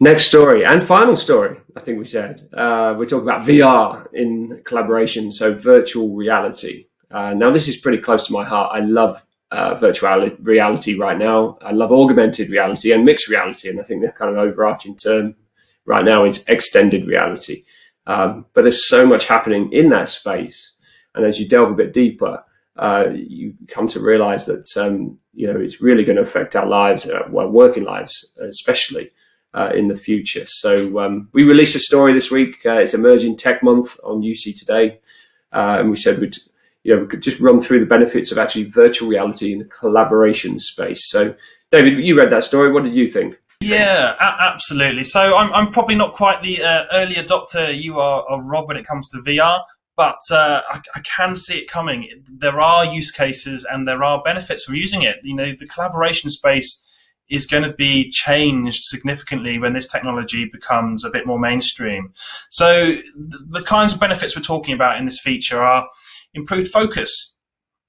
Next 0.02 0.26
story 0.26 0.66
and 0.66 0.84
final 0.84 1.16
story, 1.16 1.58
I 1.78 1.80
think 1.80 2.00
we 2.00 2.06
said. 2.06 2.50
Uh, 2.52 2.96
we're 2.98 3.06
talking 3.06 3.30
about 3.30 3.48
VR 3.48 4.06
in 4.14 4.62
collaboration, 4.66 5.32
so 5.32 5.54
virtual 5.54 6.14
reality. 6.14 6.88
Uh, 7.10 7.34
now, 7.34 7.50
this 7.50 7.70
is 7.70 7.78
pretty 7.78 8.00
close 8.00 8.28
to 8.28 8.34
my 8.34 8.44
heart. 8.44 8.72
I 8.74 8.82
love 8.82 9.26
uh, 9.52 9.76
virtual 9.76 10.30
reality 10.42 10.98
right 10.98 11.18
now. 11.18 11.58
I 11.62 11.72
love 11.72 11.94
augmented 11.94 12.50
reality 12.50 12.92
and 12.92 13.06
mixed 13.06 13.30
reality, 13.30 13.70
and 13.70 13.80
I 13.80 13.84
think 13.84 14.02
the 14.02 14.10
kind 14.10 14.32
of 14.32 14.38
overarching 14.38 14.98
term 14.98 15.34
right 15.86 16.04
now 16.04 16.26
is 16.26 16.44
extended 16.50 17.08
reality. 17.08 17.64
Um, 18.06 18.48
but 18.54 18.64
there's 18.64 18.90
so 18.90 19.06
much 19.06 19.28
happening 19.28 19.72
in 19.72 19.90
that 19.92 20.10
space, 20.10 20.74
and 21.14 21.26
as 21.26 21.40
you 21.40 21.48
delve 21.48 21.72
a 21.72 21.76
bit 21.76 21.94
deeper, 21.94 22.44
uh, 22.76 23.06
you 23.14 23.54
come 23.70 23.88
to 23.88 24.02
realize 24.02 24.46
that 24.48 24.76
um, 24.76 25.18
you 25.34 25.48
know 25.48 25.58
it's 25.58 25.80
really 25.80 26.04
going 26.04 26.18
to 26.18 26.22
affect 26.22 26.58
our 26.58 26.68
lives, 26.68 27.08
uh, 27.10 27.30
well, 27.30 27.48
working 27.48 27.86
lives 27.86 28.36
especially. 28.42 29.12
Uh, 29.56 29.72
in 29.74 29.88
the 29.88 29.96
future. 29.96 30.44
So 30.46 31.00
um, 31.00 31.30
we 31.32 31.46
released 31.46 31.78
a 31.78 31.80
story 31.80 32.12
this 32.12 32.30
week. 32.30 32.58
Uh, 32.66 32.80
it's 32.80 32.94
Emerging 32.94 33.38
Tech 33.38 33.64
Month 33.64 33.98
on 34.04 34.22
UC 34.22 34.54
Today, 34.54 35.00
uh, 35.54 35.78
and 35.80 35.90
we 35.90 35.96
said 35.96 36.20
we'd 36.20 36.36
you 36.86 36.96
know, 36.96 37.02
we 37.02 37.08
could 37.08 37.22
just 37.22 37.40
run 37.40 37.60
through 37.60 37.80
the 37.80 37.86
benefits 37.86 38.32
of 38.32 38.38
actually 38.38 38.66
virtual 38.66 39.10
reality 39.10 39.54
in 39.54 39.60
the 39.60 39.66
collaboration 39.66 40.60
space. 40.60 41.10
So, 41.10 41.34
David, 41.72 41.98
you 42.00 42.16
read 42.16 42.30
that 42.32 42.44
story. 42.44 42.72
What 42.72 42.84
did 42.84 42.94
you 42.94 43.10
think? 43.10 43.38
Yeah, 43.60 44.16
absolutely. 44.20 45.04
So 45.04 45.36
I'm, 45.36 45.52
I'm 45.52 45.72
probably 45.72 45.96
not 45.96 46.14
quite 46.14 46.44
the 46.44 46.62
uh, 46.62 46.86
early 46.92 47.16
adopter 47.16 47.76
you 47.76 48.00
are, 48.00 48.24
are, 48.30 48.44
Rob, 48.44 48.68
when 48.68 48.78
it 48.78 48.86
comes 48.86 49.10
to 49.10 49.18
VR, 49.20 49.64
but 49.98 50.20
uh, 50.30 50.62
I, 50.70 50.82
I, 50.94 51.00
can 51.00 51.36
see 51.36 51.58
it 51.58 51.68
coming. 51.68 52.08
There 52.28 52.60
are 52.60 52.86
use 52.86 53.10
cases 53.10 53.66
and 53.68 53.88
there 53.88 54.04
are 54.04 54.22
benefits 54.22 54.66
from 54.66 54.76
using 54.76 55.02
it. 55.02 55.18
You 55.24 55.36
know, 55.36 55.54
the 55.58 55.66
collaboration 55.66 56.30
space 56.30 56.84
is 57.30 57.48
going 57.48 57.64
to 57.64 57.74
be 57.74 58.10
changed 58.12 58.84
significantly 58.84 59.58
when 59.58 59.74
this 59.74 59.88
technology 59.88 60.46
becomes 60.46 61.04
a 61.04 61.10
bit 61.10 61.26
more 61.26 61.40
mainstream. 61.40 62.14
So 62.50 62.98
the, 63.16 63.46
the 63.50 63.64
kinds 63.64 63.94
of 63.94 64.00
benefits 64.00 64.36
we're 64.36 64.44
talking 64.44 64.76
about 64.76 64.98
in 64.98 65.06
this 65.06 65.20
feature 65.20 65.62
are 65.62 65.88
improved 66.34 66.72
focus. 66.72 67.38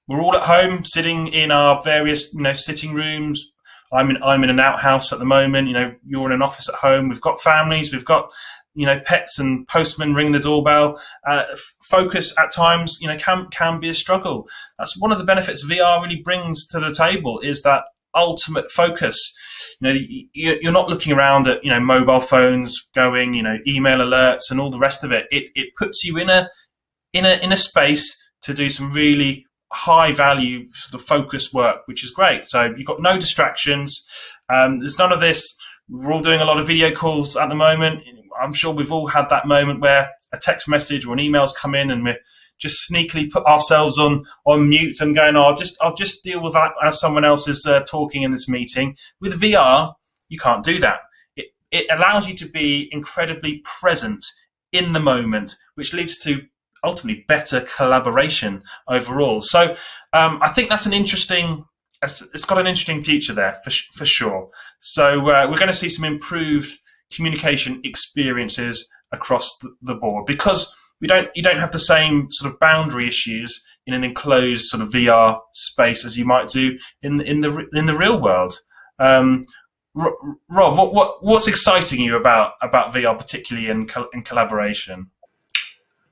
We're 0.07 0.21
all 0.21 0.35
at 0.35 0.43
home, 0.43 0.85
sitting 0.85 1.27
in 1.27 1.51
our 1.51 1.81
various, 1.83 2.33
you 2.33 2.41
know, 2.41 2.53
sitting 2.53 2.93
rooms. 2.93 3.51
I'm 3.91 4.09
in, 4.09 4.21
I'm 4.23 4.43
in 4.43 4.49
an 4.49 4.59
outhouse 4.59 5.13
at 5.13 5.19
the 5.19 5.25
moment. 5.25 5.67
You 5.67 5.73
know, 5.73 5.95
you're 6.05 6.25
in 6.27 6.31
an 6.31 6.41
office 6.41 6.69
at 6.69 6.75
home. 6.75 7.09
We've 7.09 7.21
got 7.21 7.41
families. 7.41 7.93
We've 7.93 8.05
got, 8.05 8.31
you 8.73 8.85
know, 8.85 8.99
pets 9.05 9.37
and 9.37 9.67
postmen 9.67 10.13
ring 10.13 10.31
the 10.31 10.39
doorbell. 10.39 10.99
Uh, 11.27 11.43
focus 11.83 12.37
at 12.37 12.53
times, 12.53 12.99
you 13.01 13.07
know, 13.07 13.17
can 13.17 13.47
can 13.49 13.79
be 13.79 13.89
a 13.89 13.93
struggle. 13.93 14.47
That's 14.79 14.99
one 14.99 15.11
of 15.11 15.19
the 15.19 15.25
benefits 15.25 15.65
VR 15.65 16.01
really 16.01 16.21
brings 16.21 16.67
to 16.67 16.79
the 16.79 16.93
table 16.93 17.39
is 17.39 17.61
that 17.63 17.83
ultimate 18.15 18.71
focus. 18.71 19.33
You 19.81 19.93
know, 19.93 19.99
you're 20.33 20.71
not 20.71 20.89
looking 20.89 21.13
around 21.13 21.47
at 21.47 21.63
you 21.63 21.69
know 21.69 21.79
mobile 21.79 22.21
phones 22.21 22.77
going, 22.95 23.33
you 23.33 23.43
know, 23.43 23.57
email 23.67 23.99
alerts 23.99 24.49
and 24.49 24.59
all 24.59 24.71
the 24.71 24.79
rest 24.79 25.03
of 25.03 25.11
it. 25.11 25.27
It 25.31 25.51
it 25.55 25.75
puts 25.77 26.03
you 26.03 26.17
in 26.17 26.29
a 26.29 26.49
in 27.13 27.25
a 27.25 27.37
in 27.43 27.51
a 27.51 27.57
space 27.57 28.17
to 28.43 28.53
do 28.53 28.69
some 28.69 28.93
really 28.93 29.45
high 29.71 30.11
value 30.13 30.65
sort 30.67 31.01
of 31.01 31.07
focused 31.07 31.53
work, 31.53 31.81
which 31.85 32.03
is 32.03 32.11
great. 32.11 32.47
So 32.47 32.73
you've 32.75 32.87
got 32.87 33.01
no 33.01 33.19
distractions. 33.19 34.05
Um, 34.53 34.79
there's 34.79 34.97
none 34.97 35.11
of 35.11 35.19
this. 35.19 35.55
We're 35.89 36.13
all 36.13 36.21
doing 36.21 36.41
a 36.41 36.45
lot 36.45 36.59
of 36.59 36.67
video 36.67 36.91
calls 36.91 37.35
at 37.35 37.49
the 37.49 37.55
moment. 37.55 38.03
I'm 38.41 38.53
sure 38.53 38.73
we've 38.73 38.91
all 38.91 39.07
had 39.07 39.29
that 39.29 39.47
moment 39.47 39.81
where 39.81 40.09
a 40.33 40.37
text 40.37 40.67
message 40.67 41.05
or 41.05 41.13
an 41.13 41.19
email's 41.19 41.53
come 41.53 41.75
in 41.75 41.91
and 41.91 42.03
we're 42.03 42.19
just 42.59 42.89
sneakily 42.89 43.29
put 43.29 43.45
ourselves 43.45 43.97
on 43.97 44.25
on 44.45 44.69
mute 44.69 44.99
and 45.01 45.15
going, 45.15 45.35
oh, 45.35 45.43
I'll 45.43 45.55
just 45.55 45.77
I'll 45.81 45.95
just 45.95 46.23
deal 46.23 46.41
with 46.41 46.53
that 46.53 46.73
as 46.83 46.99
someone 46.99 47.25
else 47.25 47.47
is 47.47 47.65
uh, 47.65 47.81
talking 47.89 48.23
in 48.23 48.31
this 48.31 48.49
meeting. 48.49 48.95
With 49.19 49.39
VR, 49.39 49.93
you 50.29 50.39
can't 50.39 50.63
do 50.63 50.79
that. 50.79 50.99
It 51.35 51.47
it 51.71 51.87
allows 51.91 52.27
you 52.27 52.35
to 52.35 52.49
be 52.49 52.89
incredibly 52.91 53.63
present 53.63 54.23
in 54.71 54.93
the 54.93 54.99
moment, 54.99 55.55
which 55.75 55.93
leads 55.93 56.17
to 56.19 56.41
ultimately 56.83 57.25
better 57.27 57.61
collaboration 57.61 58.63
overall. 58.87 59.41
So 59.41 59.75
um, 60.13 60.39
I 60.41 60.49
think 60.49 60.69
that's 60.69 60.85
an 60.85 60.93
interesting. 60.93 61.63
It's 62.03 62.45
got 62.45 62.59
an 62.59 62.67
interesting 62.67 63.03
future 63.03 63.33
there 63.33 63.57
for 63.63 63.71
for 63.93 64.05
sure. 64.05 64.49
So 64.79 65.29
uh, 65.29 65.47
we're 65.49 65.57
going 65.57 65.67
to 65.67 65.73
see 65.73 65.89
some 65.89 66.05
improved 66.05 66.71
communication 67.11 67.81
experiences 67.83 68.87
across 69.11 69.57
the, 69.59 69.73
the 69.81 69.95
board 69.95 70.25
because 70.25 70.75
we 71.01 71.07
don't 71.07 71.29
you 71.35 71.43
don't 71.43 71.59
have 71.59 71.71
the 71.71 71.79
same 71.79 72.27
sort 72.31 72.51
of 72.51 72.59
boundary 72.59 73.07
issues 73.07 73.63
in 73.85 73.93
an 73.93 74.03
enclosed 74.03 74.65
sort 74.65 74.81
of 74.81 74.89
VR 74.89 75.39
space 75.53 76.05
as 76.05 76.17
you 76.17 76.25
might 76.25 76.49
do 76.49 76.77
in 77.01 77.21
in 77.21 77.41
the 77.41 77.67
in 77.73 77.85
the 77.85 77.97
real 77.97 78.19
world. 78.21 78.57
Um, 78.99 79.43
Rob, 79.95 80.77
what, 80.77 80.93
what 80.93 81.23
what's 81.23 81.47
exciting 81.47 82.01
you 82.01 82.17
about 82.17 82.53
about 82.61 82.93
VR, 82.93 83.17
particularly 83.17 83.69
in 83.69 83.87
in 84.13 84.21
collaboration? 84.21 85.09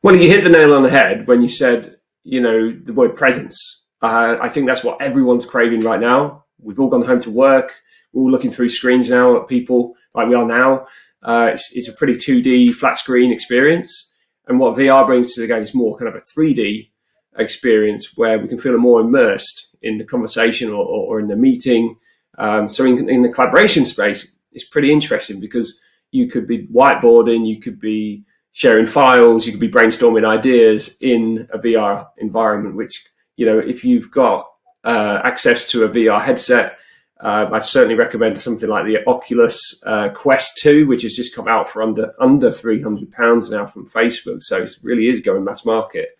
Well, 0.01 0.15
you 0.15 0.29
hit 0.29 0.43
the 0.43 0.49
nail 0.49 0.73
on 0.73 0.83
the 0.83 0.89
head 0.89 1.27
when 1.27 1.41
you 1.41 1.49
said 1.49 1.97
you 2.23 2.41
know 2.41 2.71
the 2.71 2.93
word 2.93 3.15
presence. 3.15 3.83
Uh, 4.01 4.37
I 4.41 4.49
think 4.49 4.67
that's 4.67 4.83
what 4.83 5.01
everyone's 5.01 5.45
craving 5.45 5.81
right 5.81 5.99
now. 5.99 6.45
We've 6.59 6.79
all 6.79 6.89
gone 6.89 7.05
home 7.05 7.21
to 7.21 7.31
work. 7.31 7.73
We're 8.13 8.23
all 8.23 8.31
looking 8.31 8.51
through 8.51 8.69
screens 8.69 9.09
now 9.09 9.39
at 9.41 9.47
people 9.47 9.95
like 10.13 10.27
we 10.27 10.35
are 10.35 10.45
now. 10.45 10.87
Uh, 11.23 11.49
it's, 11.53 11.71
it's 11.73 11.87
a 11.87 11.93
pretty 11.93 12.13
2D 12.13 12.73
flat 12.75 12.97
screen 12.97 13.31
experience. 13.31 14.13
And 14.47 14.59
what 14.59 14.77
VR 14.77 15.05
brings 15.05 15.33
to 15.33 15.41
the 15.41 15.47
game 15.47 15.61
is 15.61 15.73
more 15.73 15.97
kind 15.97 16.07
of 16.07 16.15
a 16.15 16.25
3D 16.25 16.89
experience 17.37 18.17
where 18.17 18.39
we 18.39 18.47
can 18.47 18.57
feel 18.57 18.77
more 18.77 19.01
immersed 19.01 19.75
in 19.81 19.97
the 19.97 20.03
conversation 20.03 20.69
or, 20.69 20.83
or, 20.83 21.15
or 21.15 21.19
in 21.19 21.27
the 21.27 21.35
meeting. 21.35 21.97
Um, 22.37 22.69
so 22.69 22.85
in, 22.85 23.09
in, 23.09 23.21
the 23.21 23.29
collaboration 23.29 23.85
space, 23.85 24.35
it's 24.51 24.67
pretty 24.67 24.91
interesting 24.91 25.39
because 25.39 25.79
you 26.11 26.29
could 26.29 26.47
be 26.47 26.67
whiteboarding, 26.67 27.45
you 27.45 27.59
could 27.59 27.79
be 27.79 28.23
sharing 28.51 28.85
files, 28.85 29.45
you 29.45 29.51
could 29.51 29.61
be 29.61 29.69
brainstorming 29.69 30.25
ideas 30.25 30.97
in 31.01 31.47
a 31.53 31.57
VR 31.57 32.07
environment. 32.17 32.75
Which 32.75 33.05
you 33.35 33.45
know, 33.45 33.59
if 33.59 33.83
you've 33.83 34.11
got 34.11 34.47
uh, 34.83 35.19
access 35.23 35.67
to 35.69 35.83
a 35.83 35.89
VR 35.89 36.23
headset, 36.23 36.77
uh, 37.21 37.49
I'd 37.51 37.65
certainly 37.65 37.95
recommend 37.95 38.39
something 38.41 38.67
like 38.67 38.85
the 38.85 38.97
Oculus 39.07 39.81
uh, 39.85 40.09
Quest 40.09 40.57
2, 40.57 40.85
which 40.85 41.03
has 41.03 41.15
just 41.15 41.33
come 41.33 41.47
out 41.47 41.69
for 41.69 41.81
under 41.81 42.13
under 42.19 42.51
300 42.51 43.11
pounds 43.11 43.49
now 43.49 43.65
from 43.65 43.87
Facebook. 43.87 44.43
So 44.43 44.63
it 44.63 44.75
really 44.83 45.07
is 45.07 45.21
going 45.21 45.43
mass 45.43 45.65
market. 45.65 46.17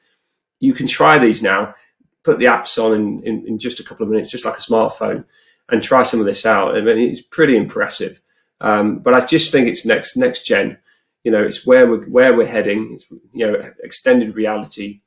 You 0.59 0.73
can 0.73 0.87
try 0.87 1.17
these 1.17 1.41
now, 1.41 1.75
put 2.23 2.39
the 2.39 2.45
apps 2.45 2.81
on 2.81 2.93
in, 2.93 3.23
in, 3.23 3.47
in 3.47 3.59
just 3.59 3.81
a 3.81 3.83
couple 3.83 4.03
of 4.03 4.09
minutes, 4.09 4.31
just 4.31 4.45
like 4.45 4.57
a 4.57 4.61
smartphone, 4.61 5.25
and 5.69 5.83
try 5.83 6.03
some 6.03 6.21
of 6.21 6.25
this 6.25 6.45
out. 6.45 6.75
I 6.75 6.81
mean, 6.81 6.97
it's 6.97 7.21
pretty 7.21 7.57
impressive. 7.57 8.21
Um, 8.61 8.99
but 8.99 9.13
I 9.13 9.25
just 9.25 9.51
think 9.51 9.67
it's 9.67 9.85
next 9.85 10.15
next 10.15 10.45
gen. 10.45 10.77
You 11.25 11.31
know, 11.31 11.43
it's 11.43 11.65
where 11.65 11.87
we're 11.89 12.05
where 12.05 12.35
we're 12.37 12.47
heading. 12.47 12.91
It's 12.93 13.05
you 13.33 13.45
know, 13.45 13.71
extended 13.83 14.35
reality 14.35 15.01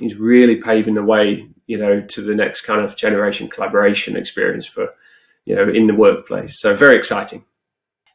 is 0.00 0.16
really 0.16 0.56
paving 0.56 0.94
the 0.94 1.02
way, 1.02 1.48
you 1.66 1.78
know, 1.78 2.00
to 2.00 2.20
the 2.20 2.34
next 2.34 2.62
kind 2.62 2.80
of 2.80 2.96
generation 2.96 3.48
collaboration 3.48 4.16
experience 4.16 4.66
for, 4.66 4.90
you 5.48 5.54
know, 5.54 5.66
in 5.66 5.86
the 5.86 5.94
workplace. 5.94 6.60
So 6.60 6.76
very 6.76 6.94
exciting. 6.94 7.44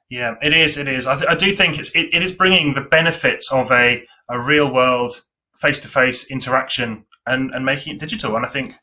Yeah, 0.08 0.36
it 0.44 0.54
is. 0.54 0.78
It 0.78 0.88
is. 0.88 1.08
I, 1.08 1.16
th- 1.16 1.30
I 1.30 1.36
do 1.36 1.52
think 1.52 1.80
it's 1.80 1.90
it, 1.96 2.14
it 2.14 2.22
is 2.22 2.32
bringing 2.32 2.76
the 2.76 2.82
benefits 2.82 3.52
of 3.52 3.72
a 3.72 4.06
a 4.30 4.40
real 4.40 4.72
world 4.72 5.14
face 5.58 5.80
to 5.80 5.88
face 5.88 6.30
interaction 6.30 7.06
and 7.26 7.50
and 7.52 7.66
making 7.66 7.96
it 7.96 8.00
digital. 8.00 8.36
And 8.36 8.46
I 8.46 8.50
think 8.50 8.76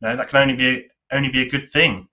you 0.00 0.08
know, 0.08 0.16
that 0.16 0.28
can 0.28 0.38
only 0.40 0.56
be 0.56 0.88
only 1.12 1.28
be 1.28 1.42
a 1.42 1.48
good 1.48 1.70
thing. 1.70 2.08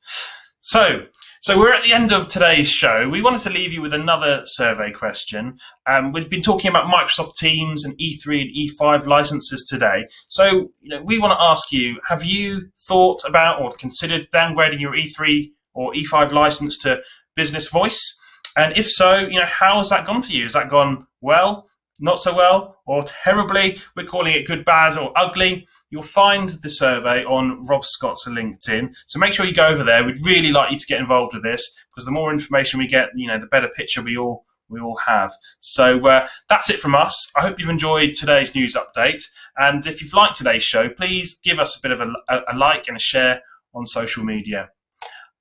So 0.62 1.08
so 1.42 1.58
we're 1.58 1.74
at 1.74 1.84
the 1.84 1.94
end 1.94 2.12
of 2.12 2.28
today's 2.28 2.70
show. 2.70 3.10
We 3.10 3.24
wanted 3.24 3.42
to 3.42 3.50
leave 3.50 3.74
you 3.74 3.82
with 3.82 3.94
another 3.94 4.44
survey 4.46 4.92
question. 4.92 5.58
Um, 5.88 6.12
we've 6.12 6.30
been 6.30 6.42
talking 6.42 6.70
about 6.70 6.86
Microsoft 6.86 7.38
Teams 7.40 7.86
and 7.86 7.98
E3 7.98 8.42
and 8.42 8.52
E5 8.54 9.08
licenses 9.08 9.66
today. 9.68 10.06
So 10.28 10.74
you 10.82 10.90
know, 10.90 11.02
we 11.02 11.18
want 11.18 11.32
to 11.32 11.42
ask 11.42 11.72
you: 11.72 12.00
Have 12.08 12.24
you 12.24 12.70
thought 12.88 13.24
about 13.26 13.60
or 13.60 13.72
considered 13.72 14.28
downgrading 14.32 14.80
your 14.80 14.94
E3 14.94 15.50
or 15.80 15.94
E5 15.94 16.32
license 16.32 16.78
to 16.80 17.02
Business 17.36 17.70
Voice? 17.70 18.20
And 18.58 18.76
if 18.76 18.90
so, 18.90 19.18
you 19.18 19.40
know, 19.40 19.46
how 19.46 19.78
has 19.78 19.90
that 19.90 20.06
gone 20.06 20.22
for 20.22 20.32
you? 20.32 20.44
Has 20.44 20.54
that 20.54 20.70
gone 20.70 21.08
well? 21.22 21.70
not 22.00 22.20
so 22.20 22.34
well, 22.34 22.78
or 22.86 23.04
terribly. 23.04 23.80
We're 23.96 24.06
calling 24.06 24.34
it 24.34 24.48
good, 24.48 24.66
bad, 24.66 24.98
or 24.98 25.12
ugly. 25.16 25.68
You'll 25.90 26.04
find 26.04 26.50
the 26.50 26.70
survey 26.70 27.24
on 27.26 27.66
Rob 27.66 27.84
Scott's 27.84 28.26
LinkedIn. 28.28 28.94
So 29.08 29.20
make 29.20 29.34
sure 29.34 29.46
you 29.46 29.54
go 29.54 29.68
over 29.68 29.84
there. 29.84 30.04
We'd 30.04 30.26
really 30.26 30.52
like 30.52 30.72
you 30.72 30.78
to 30.78 30.86
get 30.86 31.00
involved 31.00 31.34
with 31.34 31.44
this 31.44 31.70
because 31.92 32.06
the 32.06 32.12
more 32.12 32.32
information 32.32 32.80
we 32.80 32.88
get, 32.88 33.10
you 33.16 33.28
know, 33.28 33.40
the 33.40 33.48
better 33.48 33.70
picture 33.76 34.02
we 34.02 34.18
all 34.18 34.46
we 34.70 34.80
all 34.80 34.98
have. 34.98 35.34
So 35.62 36.08
uh, 36.08 36.28
that's 36.48 36.70
it 36.70 36.80
from 36.80 36.94
us. 36.94 37.32
I 37.36 37.42
hope 37.42 37.60
you've 37.60 37.70
enjoyed 37.70 38.14
today's 38.14 38.54
news 38.54 38.76
update. 38.76 39.24
And 39.58 39.86
if 39.88 40.00
you've 40.00 40.14
liked 40.14 40.36
today's 40.36 40.62
show, 40.62 40.90
please 40.90 41.40
give 41.44 41.60
us 41.60 41.76
a 41.76 41.82
bit 41.82 41.92
of 41.92 42.02
a, 42.02 42.14
a, 42.30 42.54
a 42.54 42.56
like 42.56 42.88
and 42.88 42.96
a 42.96 43.00
share 43.00 43.42
on 43.74 43.88
social 43.88 44.24
media. 44.24 44.70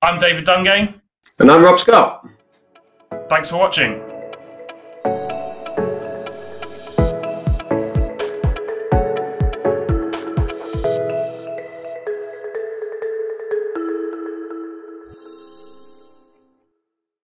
I'm 0.01 0.17
David 0.17 0.45
Dungay. 0.45 0.93
And 1.39 1.51
I'm 1.51 1.61
Rob 1.61 1.77
Scott. 1.77 2.25
Thanks 3.27 3.49
for 3.49 3.57
watching. 3.57 4.01